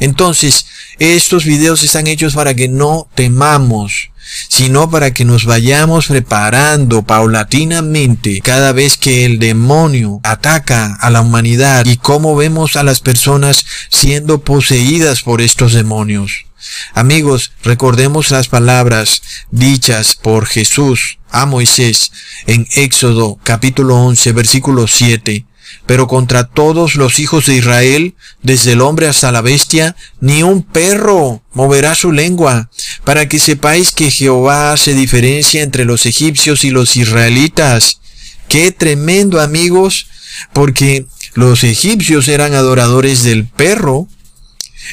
[0.00, 0.66] Entonces,
[0.98, 4.10] estos videos están hechos para que no temamos,
[4.48, 11.20] sino para que nos vayamos preparando paulatinamente cada vez que el demonio ataca a la
[11.20, 16.47] humanidad y cómo vemos a las personas siendo poseídas por estos demonios.
[16.94, 22.10] Amigos, recordemos las palabras dichas por Jesús a Moisés
[22.46, 25.46] en Éxodo capítulo 11 versículo 7
[25.86, 30.62] pero contra todos los hijos de Israel, desde el hombre hasta la bestia, ni un
[30.62, 32.70] perro moverá su lengua,
[33.04, 38.00] para que sepáis que Jehová se diferencia entre los egipcios y los israelitas.
[38.48, 40.08] Qué tremendo amigos,
[40.52, 44.08] porque los egipcios eran adoradores del perro,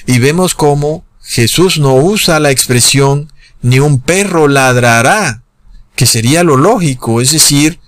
[0.05, 5.43] y vemos cómo Jesús no usa la expresión ni un perro ladrará,
[5.95, 7.79] que sería lo lógico, es decir,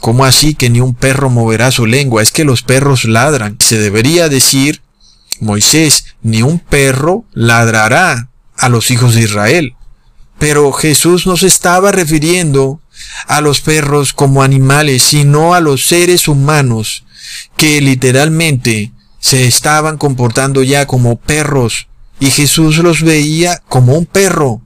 [0.00, 2.22] ¿Cómo así que ni un perro moverá su lengua?
[2.22, 3.56] Es que los perros ladran.
[3.60, 4.82] Se debería decir,
[5.40, 9.74] Moisés, ni un perro ladrará a los hijos de Israel.
[10.38, 12.80] Pero Jesús no se estaba refiriendo
[13.26, 17.04] a los perros como animales, sino a los seres humanos
[17.56, 21.88] que literalmente se estaban comportando ya como perros
[22.20, 24.62] y Jesús los veía como un perro.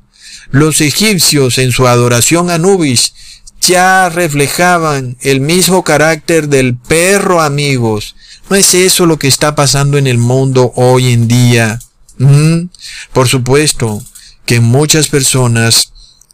[0.51, 3.15] Los egipcios en su adoración a Nubis
[3.61, 8.17] ya reflejaban el mismo carácter del perro, amigos.
[8.49, 11.79] ¿No es eso lo que está pasando en el mundo hoy en día?
[12.19, 12.69] ¿Mm?
[13.13, 14.03] Por supuesto
[14.45, 15.93] que muchas personas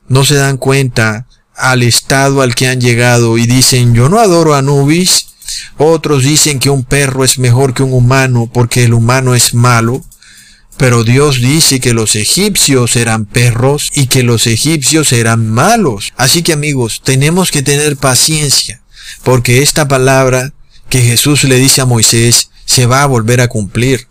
[0.09, 4.55] no se dan cuenta al estado al que han llegado y dicen yo no adoro
[4.55, 5.29] a Anubis.
[5.79, 10.05] Otros dicen que un perro es mejor que un humano porque el humano es malo.
[10.77, 16.13] Pero Dios dice que los egipcios eran perros y que los egipcios eran malos.
[16.17, 18.83] Así que amigos, tenemos que tener paciencia,
[19.23, 20.53] porque esta palabra
[20.89, 24.09] que Jesús le dice a Moisés se va a volver a cumplir.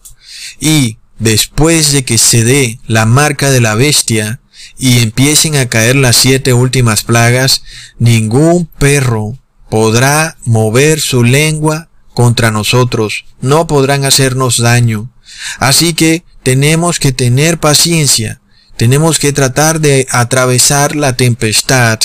[0.59, 4.39] Y después de que se dé la marca de la bestia
[4.77, 7.61] y empiecen a caer las siete últimas plagas,
[7.99, 9.37] ningún perro
[9.69, 15.11] podrá mover su lengua contra nosotros, no podrán hacernos daño.
[15.59, 18.39] Así que tenemos que tener paciencia,
[18.77, 21.99] tenemos que tratar de atravesar la tempestad.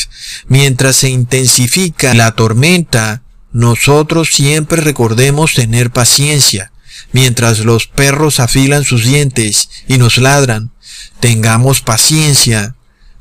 [0.48, 3.22] Mientras se intensifica la tormenta,
[3.52, 6.72] nosotros siempre recordemos tener paciencia.
[7.12, 10.72] Mientras los perros afilan sus dientes y nos ladran,
[11.20, 12.76] tengamos paciencia.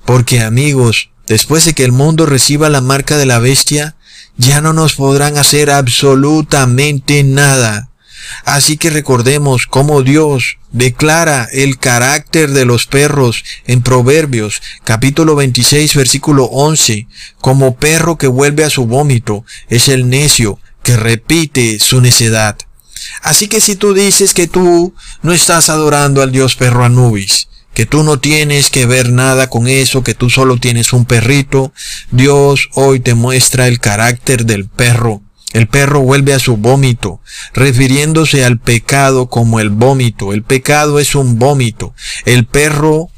[0.06, 3.98] Porque amigos, después de que el mundo reciba la marca de la bestia,
[4.38, 7.89] ya no nos podrán hacer absolutamente nada.
[8.46, 15.96] Así que recordemos cómo Dios declara el carácter de los perros en Proverbios capítulo 26
[15.96, 17.08] versículo 11.
[17.42, 22.58] Como perro que vuelve a su vómito es el necio que repite su necedad.
[23.22, 27.86] Así que si tú dices que tú no estás adorando al Dios perro Anubis, que
[27.86, 31.72] tú no tienes que ver nada con eso, que tú solo tienes un perrito,
[32.12, 35.22] Dios hoy te muestra el carácter del perro
[35.54, 37.22] el perro vuelve a su vómito,
[37.54, 40.32] refiriéndose al pecado como el vómito.
[40.32, 41.93] El pecado es un vómito.
[42.26, 43.10] El perro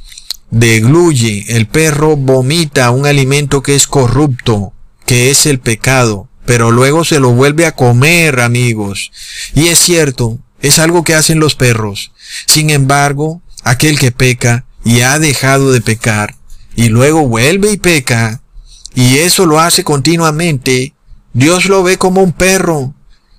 [0.49, 4.73] degluye, el perro vomita un alimento que es corrupto,
[5.05, 9.11] que es el pecado, pero luego se lo vuelve a comer, amigos.
[9.53, 12.11] Y es cierto, es algo que hacen los perros.
[12.47, 16.35] Sin embargo, aquel que peca y ha dejado de pecar,
[16.75, 18.41] y luego vuelve y peca,
[18.95, 20.93] y eso lo hace continuamente,
[21.33, 22.93] Dios lo ve como un perro.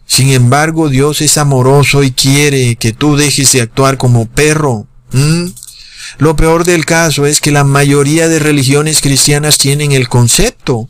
[0.06, 4.86] Sin embargo, Dios es amoroso y quiere que tú dejes de actuar como perro.
[5.12, 5.46] ¿Mm?
[6.18, 10.88] Lo peor del caso es que la mayoría de religiones cristianas tienen el concepto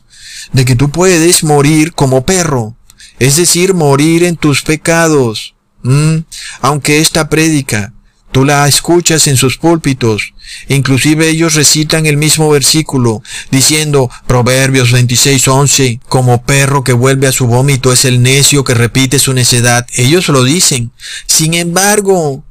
[0.51, 2.75] de que tú puedes morir como perro,
[3.19, 5.55] es decir, morir en tus pecados.
[5.83, 6.19] ¿Mm?
[6.61, 7.93] Aunque esta prédica
[8.33, 10.33] Tú la escuchas en sus púlpitos.
[10.67, 13.21] Inclusive ellos recitan el mismo versículo,
[13.51, 19.19] diciendo Proverbios 26:11, como perro que vuelve a su vómito es el necio que repite
[19.19, 19.85] su necedad.
[19.93, 20.91] Ellos lo dicen.
[21.27, 22.43] Sin embargo,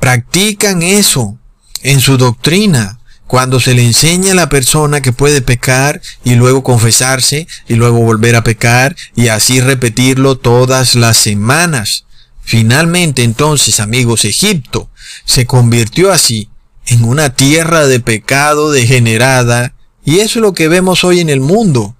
[0.00, 1.36] practican eso
[1.82, 2.98] en su doctrina.
[3.26, 7.98] Cuando se le enseña a la persona que puede pecar y luego confesarse y luego
[7.98, 12.06] volver a pecar y así repetirlo todas las semanas.
[12.48, 14.88] Finalmente entonces, amigos, Egipto
[15.26, 16.48] se convirtió así
[16.86, 21.40] en una tierra de pecado degenerada y eso es lo que vemos hoy en el
[21.40, 21.94] mundo,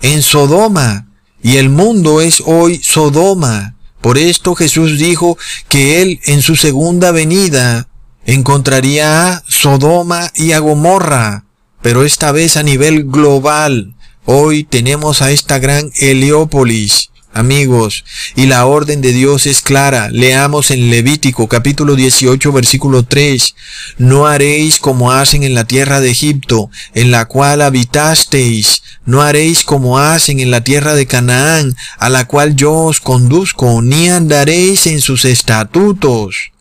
[0.00, 1.06] en Sodoma.
[1.42, 3.76] Y el mundo es hoy Sodoma.
[4.00, 5.36] Por esto Jesús dijo
[5.68, 7.86] que Él en su segunda venida
[8.24, 11.44] encontraría a Sodoma y a Gomorra,
[11.82, 13.94] pero esta vez a nivel global.
[14.24, 18.04] Hoy tenemos a esta gran Heliópolis amigos,
[18.36, 20.08] y la orden de Dios es clara.
[20.10, 23.54] Leamos en Levítico capítulo 18 versículo 3.
[23.98, 28.82] No haréis como hacen en la tierra de Egipto, en la cual habitasteis.
[29.04, 33.82] No haréis como hacen en la tierra de Canaán, a la cual yo os conduzco,
[33.82, 36.52] ni andaréis en sus estatutos.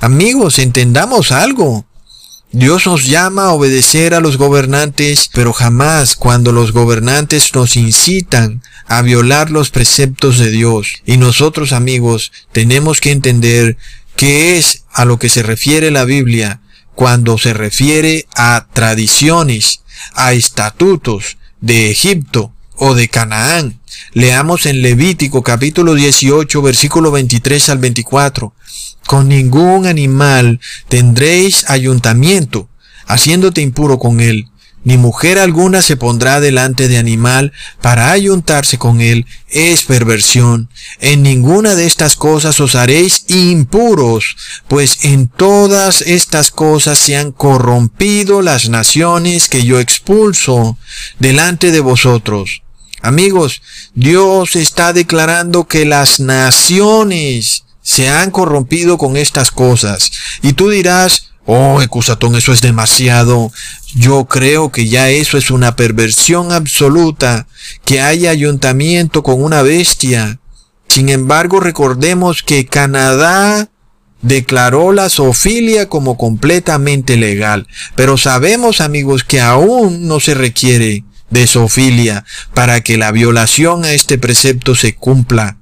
[0.00, 1.86] Amigos, entendamos algo.
[2.54, 8.62] Dios nos llama a obedecer a los gobernantes, pero jamás cuando los gobernantes nos incitan
[8.86, 11.02] a violar los preceptos de Dios.
[11.06, 13.78] Y nosotros amigos tenemos que entender
[14.16, 16.60] qué es a lo que se refiere la Biblia
[16.94, 19.80] cuando se refiere a tradiciones,
[20.12, 23.80] a estatutos de Egipto o de Canaán.
[24.12, 28.52] Leamos en Levítico capítulo 18 versículo 23 al 24.
[29.06, 32.68] Con ningún animal tendréis ayuntamiento,
[33.06, 34.48] haciéndote impuro con él.
[34.84, 39.26] Ni mujer alguna se pondrá delante de animal para ayuntarse con él.
[39.48, 40.70] Es perversión.
[40.98, 44.36] En ninguna de estas cosas os haréis impuros,
[44.66, 50.76] pues en todas estas cosas se han corrompido las naciones que yo expulso
[51.20, 52.62] delante de vosotros.
[53.02, 53.62] Amigos,
[53.94, 60.12] Dios está declarando que las naciones se han corrompido con estas cosas.
[60.42, 63.52] Y tú dirás, oh, Ecusatón, eso es demasiado.
[63.94, 67.46] Yo creo que ya eso es una perversión absoluta,
[67.84, 70.38] que haya ayuntamiento con una bestia.
[70.88, 73.68] Sin embargo, recordemos que Canadá
[74.22, 77.66] declaró la zoofilia como completamente legal.
[77.96, 82.24] Pero sabemos, amigos, que aún no se requiere de zoofilia
[82.54, 85.56] para que la violación a este precepto se cumpla.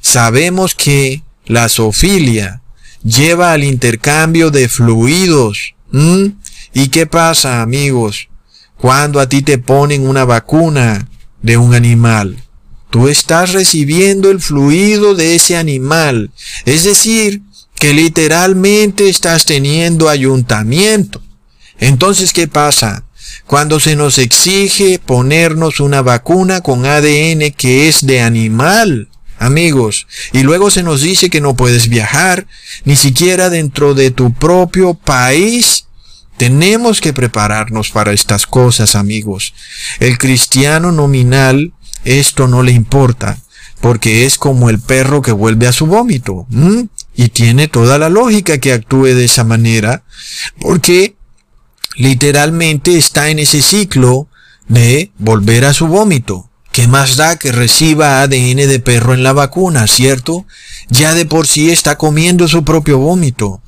[0.00, 2.62] Sabemos que la zoofilia
[3.04, 5.74] lleva al intercambio de fluidos.
[6.72, 8.28] ¿Y qué pasa, amigos?
[8.78, 11.08] Cuando a ti te ponen una vacuna
[11.42, 12.42] de un animal,
[12.90, 16.30] tú estás recibiendo el fluido de ese animal.
[16.64, 17.42] Es decir,
[17.74, 21.22] que literalmente estás teniendo ayuntamiento.
[21.78, 23.04] Entonces, ¿qué pasa?
[23.46, 30.06] Cuando se nos exige ponernos una vacuna con ADN que es de animal, amigos.
[30.32, 32.46] Y luego se nos dice que no puedes viajar,
[32.84, 35.86] ni siquiera dentro de tu propio país.
[36.36, 39.54] Tenemos que prepararnos para estas cosas, amigos.
[40.00, 41.72] El cristiano nominal,
[42.04, 43.38] esto no le importa,
[43.80, 46.46] porque es como el perro que vuelve a su vómito.
[47.14, 50.02] Y tiene toda la lógica que actúe de esa manera,
[50.60, 51.16] porque
[51.96, 54.28] literalmente está en ese ciclo
[54.66, 56.50] de volver a su vómito.
[56.74, 60.44] ¿Qué más da que reciba ADN de perro en la vacuna, cierto?
[60.88, 63.62] Ya de por sí está comiendo su propio vómito.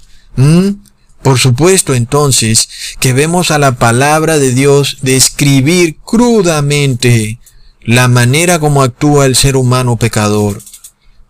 [1.22, 7.38] Por supuesto entonces que vemos a la palabra de Dios describir crudamente
[7.80, 10.60] la manera como actúa el ser humano pecador.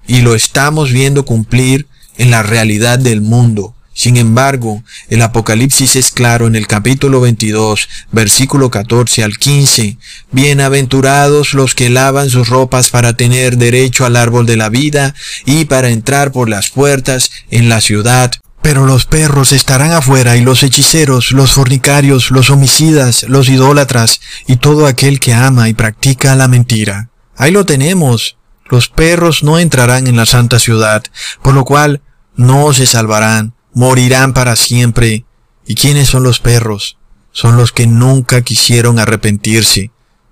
[0.07, 3.76] Y lo estamos viendo cumplir en la realidad del mundo.
[3.97, 9.97] Sin embargo, el Apocalipsis es claro en el capítulo 22, versículo 14 al 15.
[10.33, 15.15] Bienaventurados los que lavan sus ropas para tener derecho al árbol de la vida
[15.47, 18.33] y para entrar por las puertas en la ciudad.
[18.61, 24.57] Pero los perros estarán afuera y los hechiceros, los fornicarios, los homicidas, los idólatras y
[24.57, 27.09] todo aquel que ama y practica la mentira.
[27.35, 28.37] Ahí lo tenemos.
[28.67, 31.03] Los perros no entrarán en la santa ciudad,
[31.43, 32.03] por lo cual
[32.37, 35.27] no se salvarán morirán para siempre.
[35.66, 36.97] ¿Y quiénes son los perros?
[37.31, 39.91] Son los que nunca quisieron arrepentirse.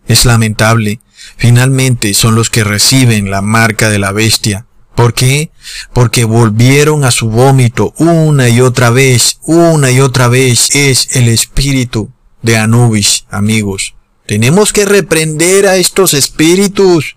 [0.09, 1.01] Es lamentable.
[1.37, 4.67] Finalmente son los que reciben la marca de la bestia.
[4.95, 5.51] ¿Por qué?
[5.93, 10.75] Porque volvieron a su vómito una y otra vez, una y otra vez.
[10.75, 13.95] Es el espíritu de Anubis, amigos.
[14.27, 17.17] Tenemos que reprender a estos espíritus.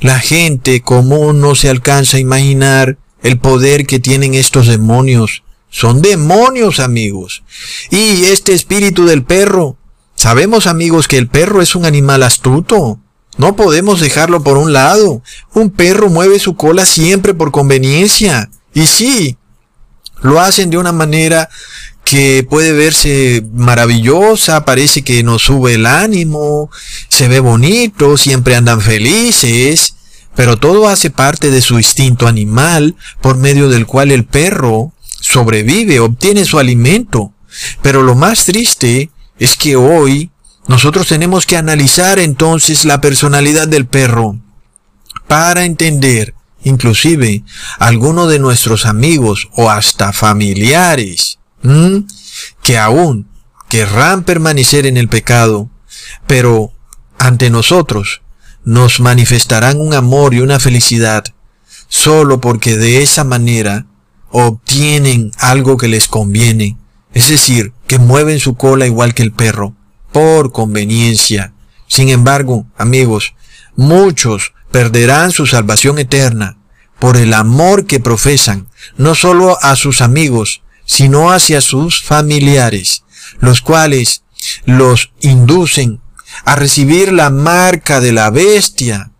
[0.00, 5.42] La gente común no se alcanza a imaginar el poder que tienen estos demonios
[5.72, 7.42] son demonios amigos.
[7.90, 9.76] Y este espíritu del perro,
[10.14, 13.00] sabemos amigos que el perro es un animal astuto.
[13.38, 15.22] No podemos dejarlo por un lado.
[15.54, 18.50] Un perro mueve su cola siempre por conveniencia.
[18.74, 19.38] Y sí,
[20.20, 21.48] lo hacen de una manera
[22.04, 26.70] que puede verse maravillosa, parece que nos sube el ánimo,
[27.08, 29.94] se ve bonito, siempre andan felices,
[30.34, 34.92] pero todo hace parte de su instinto animal por medio del cual el perro
[35.32, 37.32] sobrevive, obtiene su alimento.
[37.80, 40.30] Pero lo más triste es que hoy
[40.68, 44.38] nosotros tenemos que analizar entonces la personalidad del perro
[45.26, 47.42] para entender inclusive
[47.78, 51.38] algunos de nuestros amigos o hasta familiares
[52.62, 53.28] que aún
[53.68, 55.70] querrán permanecer en el pecado,
[56.26, 56.72] pero
[57.18, 58.22] ante nosotros
[58.64, 61.24] nos manifestarán un amor y una felicidad
[61.88, 63.86] solo porque de esa manera
[64.32, 66.76] obtienen algo que les conviene,
[67.12, 69.74] es decir, que mueven su cola igual que el perro,
[70.10, 71.52] por conveniencia.
[71.86, 73.34] Sin embargo, amigos,
[73.76, 76.56] muchos perderán su salvación eterna
[76.98, 83.04] por el amor que profesan, no solo a sus amigos, sino hacia sus familiares,
[83.40, 84.24] los cuales
[84.64, 86.00] los inducen
[86.46, 89.12] a recibir la marca de la bestia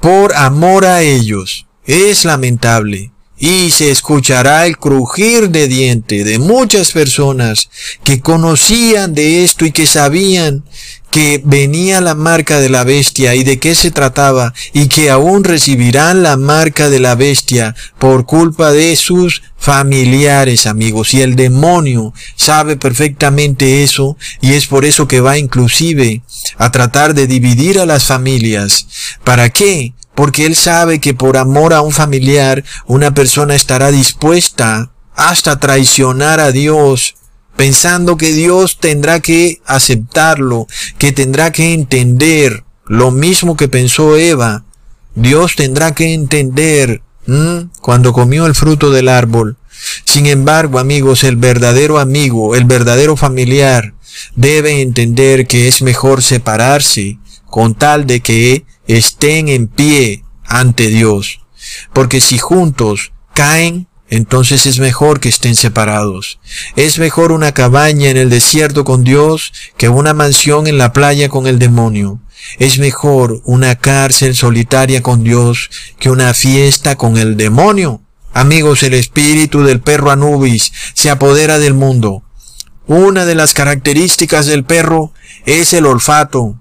[0.00, 1.66] por amor a ellos.
[1.86, 7.68] Es lamentable y se escuchará el crujir de diente de muchas personas
[8.04, 10.64] que conocían de esto y que sabían
[11.10, 15.44] que venía la marca de la bestia y de qué se trataba y que aún
[15.44, 22.12] recibirán la marca de la bestia por culpa de sus familiares amigos y el demonio
[22.34, 26.22] sabe perfectamente eso y es por eso que va inclusive
[26.58, 28.88] a tratar de dividir a las familias.
[29.22, 29.94] ¿Para qué?
[30.14, 36.40] Porque él sabe que por amor a un familiar una persona estará dispuesta hasta traicionar
[36.40, 37.14] a Dios
[37.56, 40.66] pensando que Dios tendrá que aceptarlo,
[40.98, 44.64] que tendrá que entender lo mismo que pensó Eva.
[45.14, 47.02] Dios tendrá que entender
[47.80, 49.56] cuando comió el fruto del árbol.
[50.04, 53.94] Sin embargo, amigos, el verdadero amigo, el verdadero familiar,
[54.34, 61.40] debe entender que es mejor separarse con tal de que estén en pie ante Dios.
[61.92, 66.38] Porque si juntos caen, entonces es mejor que estén separados.
[66.76, 71.28] Es mejor una cabaña en el desierto con Dios que una mansión en la playa
[71.28, 72.20] con el demonio.
[72.58, 78.02] Es mejor una cárcel solitaria con Dios que una fiesta con el demonio.
[78.34, 82.22] Amigos, el espíritu del perro Anubis se apodera del mundo.
[82.86, 85.12] Una de las características del perro
[85.46, 86.60] es el olfato.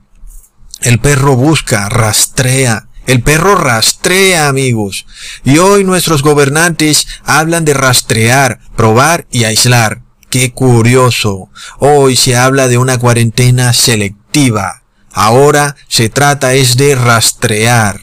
[0.83, 5.05] El perro busca, rastrea, el perro rastrea, amigos.
[5.43, 10.01] Y hoy nuestros gobernantes hablan de rastrear, probar y aislar.
[10.29, 11.49] Qué curioso.
[11.79, 14.83] Hoy se habla de una cuarentena selectiva.
[15.11, 18.01] Ahora se trata es de rastrear.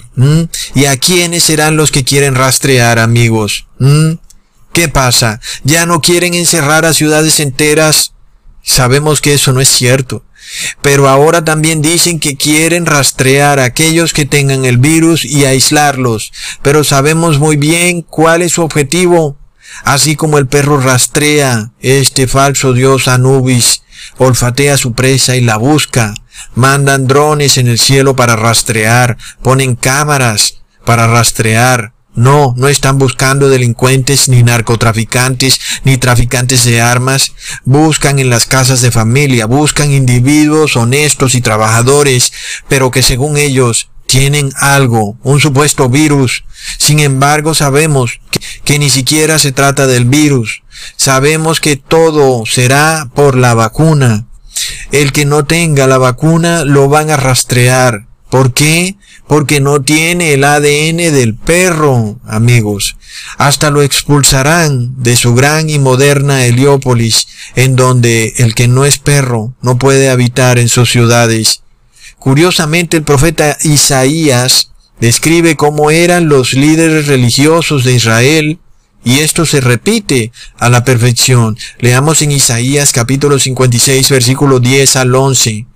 [0.74, 3.66] ¿Y a quiénes serán los que quieren rastrear, amigos?
[4.72, 5.40] ¿Qué pasa?
[5.64, 8.12] ¿Ya no quieren encerrar a ciudades enteras?
[8.62, 10.24] Sabemos que eso no es cierto.
[10.82, 16.32] Pero ahora también dicen que quieren rastrear a aquellos que tengan el virus y aislarlos.
[16.62, 19.36] Pero sabemos muy bien cuál es su objetivo.
[19.84, 23.82] Así como el perro rastrea este falso dios Anubis,
[24.18, 26.14] olfatea su presa y la busca.
[26.55, 33.48] Mandan drones en el cielo para rastrear, ponen cámaras para rastrear, no, no están buscando
[33.48, 37.32] delincuentes, ni narcotraficantes, ni traficantes de armas.
[37.64, 42.32] Buscan en las casas de familia, buscan individuos honestos y trabajadores,
[42.68, 46.44] pero que según ellos tienen algo, un supuesto virus.
[46.78, 48.20] Sin embargo, sabemos
[48.64, 50.62] que, ni siquiera se trata del virus.
[50.96, 54.26] Sabemos que todo será por la vacuna.
[54.90, 58.09] El que no tenga la vacuna lo van a rastrear.
[58.30, 58.96] ¿Por qué?
[59.26, 62.96] Porque no tiene el ADN del perro, amigos.
[63.38, 67.26] Hasta lo expulsarán de su gran y moderna Heliópolis,
[67.56, 71.62] en donde el que no es perro no puede habitar en sus ciudades.
[72.18, 74.70] Curiosamente el profeta Isaías
[75.00, 78.58] describe cómo eran los líderes religiosos de Israel,
[79.02, 81.58] y esto se repite a la perfección.
[81.78, 85.66] Leamos en Isaías capítulo 56 versículo 10 al 11.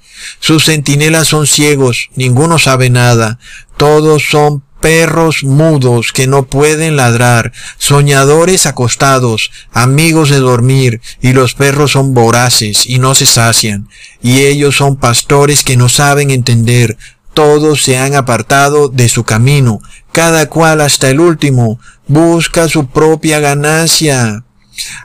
[0.41, 3.39] Sus centinelas son ciegos, ninguno sabe nada,
[3.77, 11.55] todos son perros mudos que no pueden ladrar, soñadores acostados, amigos de dormir, y los
[11.55, 13.89] perros son voraces y no se sacian,
[14.23, 16.99] y ellos son pastores que no saben entender,
[17.33, 19.81] todos se han apartado de su camino,
[20.13, 24.45] cada cual hasta el último busca su propia ganancia.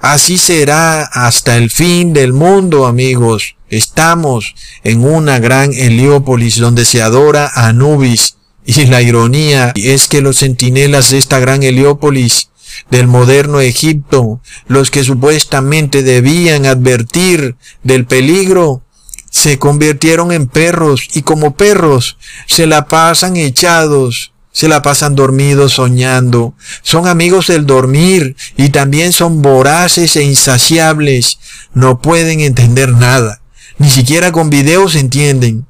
[0.01, 3.55] Así será hasta el fin del mundo, amigos.
[3.69, 8.35] Estamos en una gran Heliópolis donde se adora a Anubis.
[8.65, 12.49] Y la ironía es que los centinelas de esta gran Heliópolis
[12.91, 18.83] del moderno Egipto, los que supuestamente debían advertir del peligro,
[19.31, 22.17] se convirtieron en perros y como perros
[22.47, 29.13] se la pasan echados, se la pasan dormidos soñando, son amigos del dormir y también
[29.13, 31.39] son voraces e insaciables,
[31.73, 33.38] no pueden entender nada,
[33.79, 35.65] ni siquiera con videos entienden,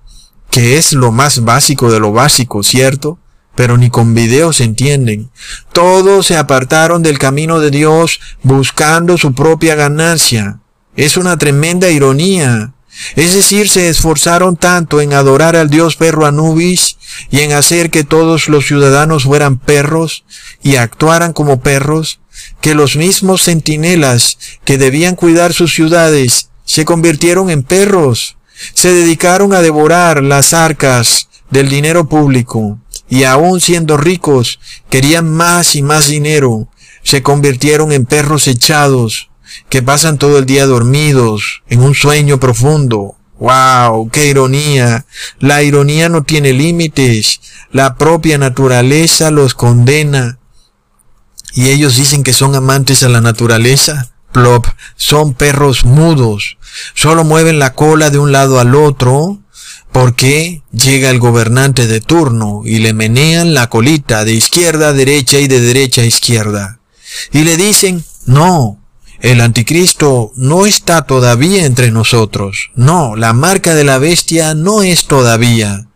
[0.50, 3.20] que es lo más básico de lo básico, ¿cierto?
[3.56, 5.30] Pero ni con videos entienden.
[5.74, 10.60] Todos se apartaron del camino de Dios buscando su propia ganancia.
[10.96, 12.74] Es una tremenda ironía.
[13.16, 16.98] Es decir, se esforzaron tanto en adorar al dios perro Anubis
[17.30, 20.26] y en hacer que todos los ciudadanos fueran perros
[20.64, 22.20] y actuaran como perros,
[22.60, 28.38] que los mismos centinelas que debían cuidar sus ciudades se convirtieron en perros,
[28.76, 32.78] se dedicaron a devorar las arcas del dinero público
[33.10, 36.68] y aún siendo ricos querían más y más dinero,
[37.02, 39.32] se convirtieron en perros echados
[39.70, 43.16] que pasan todo el día dormidos, en un sueño profundo.
[43.40, 44.12] ¡Wow!
[44.12, 45.08] ¡Qué ironía!
[45.40, 47.42] La ironía no tiene límites.
[47.72, 50.38] La propia naturaleza los condena.
[51.56, 54.12] Y ellos dicen que son amantes a la naturaleza.
[54.32, 56.59] Plop, son perros mudos.
[56.94, 59.40] Solo mueven la cola de un lado al otro
[59.92, 65.40] porque llega el gobernante de turno y le menean la colita de izquierda a derecha
[65.40, 66.80] y de derecha a izquierda.
[67.32, 68.80] Y le dicen, no,
[69.20, 72.72] el anticristo no está todavía entre nosotros.
[72.76, 75.88] No, la marca de la bestia no es todavía.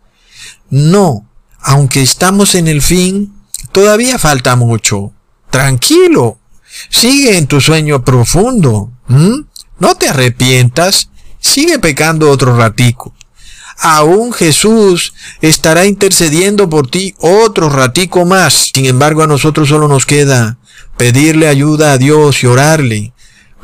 [0.70, 1.28] No,
[1.60, 3.32] aunque estamos en el fin,
[3.72, 5.12] todavía falta mucho.
[5.50, 6.38] Tranquilo.
[6.90, 8.90] Sigue en tu sueño profundo.
[9.78, 11.10] No te arrepientas.
[11.40, 13.14] Sigue pecando otro ratico.
[13.78, 18.70] Aún Jesús estará intercediendo por ti otro ratico más.
[18.72, 20.58] Sin embargo, a nosotros solo nos queda
[20.96, 23.12] pedirle ayuda a Dios y orarle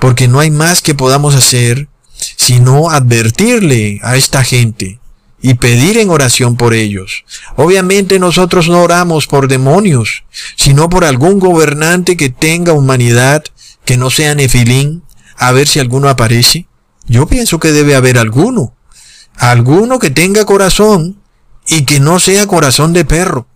[0.01, 1.89] porque no hay más que podamos hacer
[2.37, 4.99] sino advertirle a esta gente
[5.43, 7.25] y pedir en oración por ellos.
[7.57, 10.25] Obviamente nosotros no oramos por demonios,
[10.57, 13.45] sino por algún gobernante que tenga humanidad,
[13.85, 15.03] que no sea nefilín,
[15.41, 16.69] a ver si alguno aparece.
[17.07, 18.77] Yo pienso que debe haber alguno,
[19.37, 21.21] alguno que tenga corazón
[21.67, 23.49] y que no sea corazón de perro,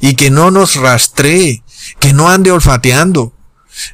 [0.00, 1.62] y que no nos rastree,
[2.00, 3.32] que no ande olfateando.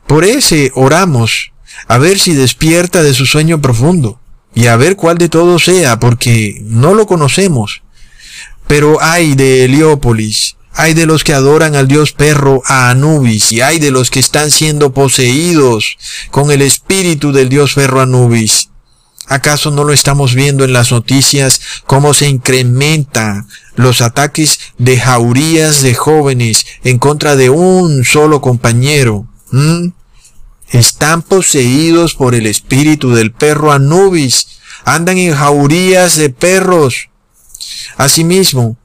[0.07, 1.53] Por ese oramos
[1.87, 4.19] a ver si despierta de su sueño profundo
[4.55, 7.83] y a ver cuál de todos sea, porque no lo conocemos.
[8.67, 13.61] Pero hay de Heliópolis, hay de los que adoran al dios perro a Anubis, y
[13.61, 15.97] hay de los que están siendo poseídos
[16.31, 18.71] con el espíritu del dios perro Anubis.
[19.27, 25.81] ¿Acaso no lo estamos viendo en las noticias cómo se incrementan los ataques de jaurías
[25.81, 29.27] de jóvenes en contra de un solo compañero?
[29.51, 29.89] ¿Mm?
[30.79, 37.11] están poseídos por el espíritu del perro Anubis, andan en jaurías de perros.
[37.97, 38.77] Asimismo,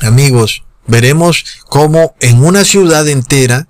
[0.00, 3.68] amigos, veremos cómo en una ciudad entera,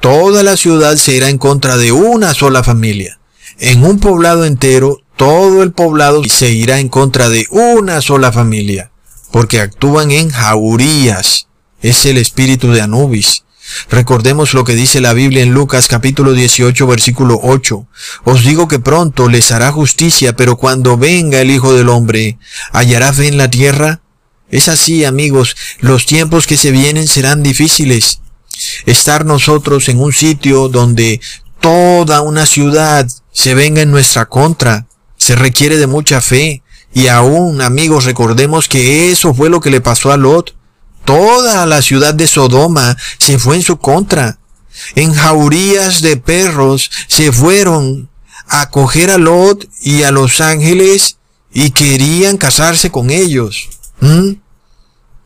[0.00, 3.18] toda la ciudad se irá en contra de una sola familia.
[3.58, 8.90] En un poblado entero, todo el poblado se irá en contra de una sola familia,
[9.32, 11.48] porque actúan en jaurías.
[11.80, 13.44] Es el espíritu de Anubis.
[13.90, 17.86] Recordemos lo que dice la Biblia en Lucas capítulo 18 versículo 8.
[18.24, 22.38] Os digo que pronto les hará justicia, pero cuando venga el Hijo del Hombre,
[22.72, 24.02] ¿hallará fe en la tierra?
[24.50, 28.20] Es así, amigos, los tiempos que se vienen serán difíciles.
[28.86, 31.20] Estar nosotros en un sitio donde
[31.60, 34.86] toda una ciudad se venga en nuestra contra,
[35.16, 36.62] se requiere de mucha fe.
[36.94, 40.54] Y aún, amigos, recordemos que eso fue lo que le pasó a Lot.
[41.04, 44.38] Toda la ciudad de Sodoma se fue en su contra.
[44.94, 48.08] En jaurías de perros se fueron
[48.48, 51.16] a coger a Lot y a los ángeles
[51.52, 53.68] y querían casarse con ellos.
[54.00, 54.34] ¿Mm?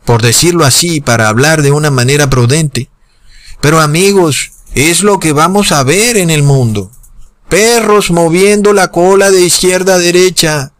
[0.05, 2.89] Por decirlo así, para hablar de una manera prudente.
[3.61, 6.91] Pero amigos, es lo que vamos a ver en el mundo.
[7.49, 10.71] Perros moviendo la cola de izquierda a derecha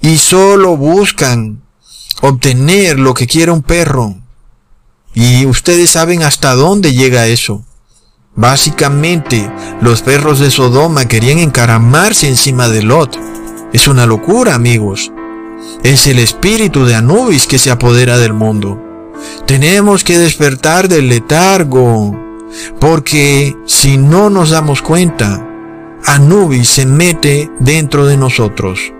[0.00, 1.62] y solo buscan
[2.20, 4.16] obtener lo que quiere un perro.
[5.14, 7.64] Y ustedes saben hasta dónde llega eso.
[8.36, 9.50] Básicamente,
[9.80, 13.18] los perros de Sodoma querían encaramarse encima de Lot.
[13.72, 15.12] Es una locura, amigos.
[15.82, 18.80] Es el espíritu de Anubis que se apodera del mundo.
[19.46, 22.20] Tenemos que despertar del letargo.
[22.78, 25.44] Porque si no nos damos cuenta,
[26.06, 28.92] Anubis se mete dentro de nosotros.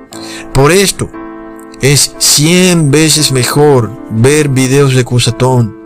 [0.53, 1.09] Por esto,
[1.81, 5.77] es 100 veces mejor ver videos de Cusatón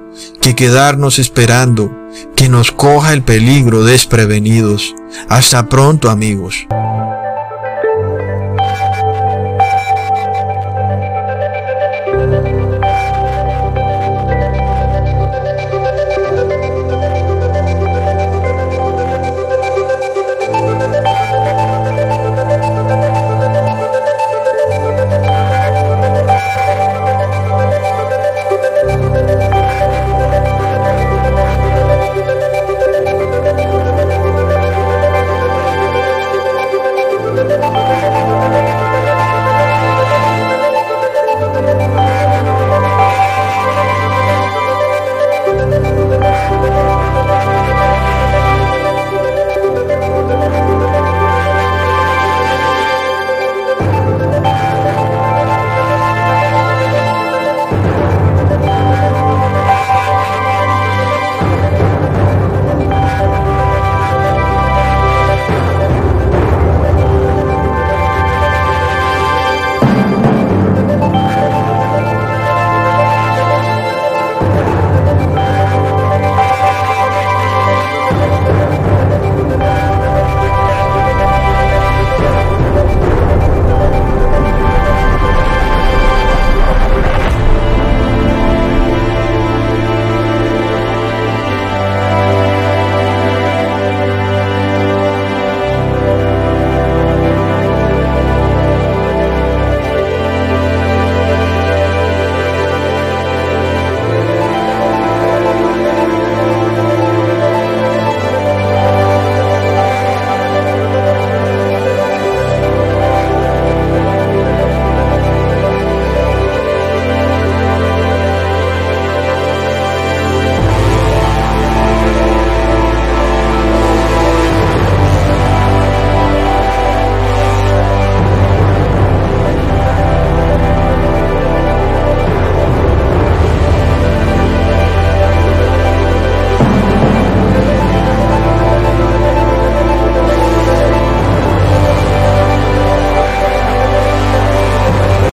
[0.41, 1.93] que quedarnos esperando
[2.35, 4.95] que nos coja el peligro desprevenidos.
[5.29, 6.66] Hasta pronto amigos.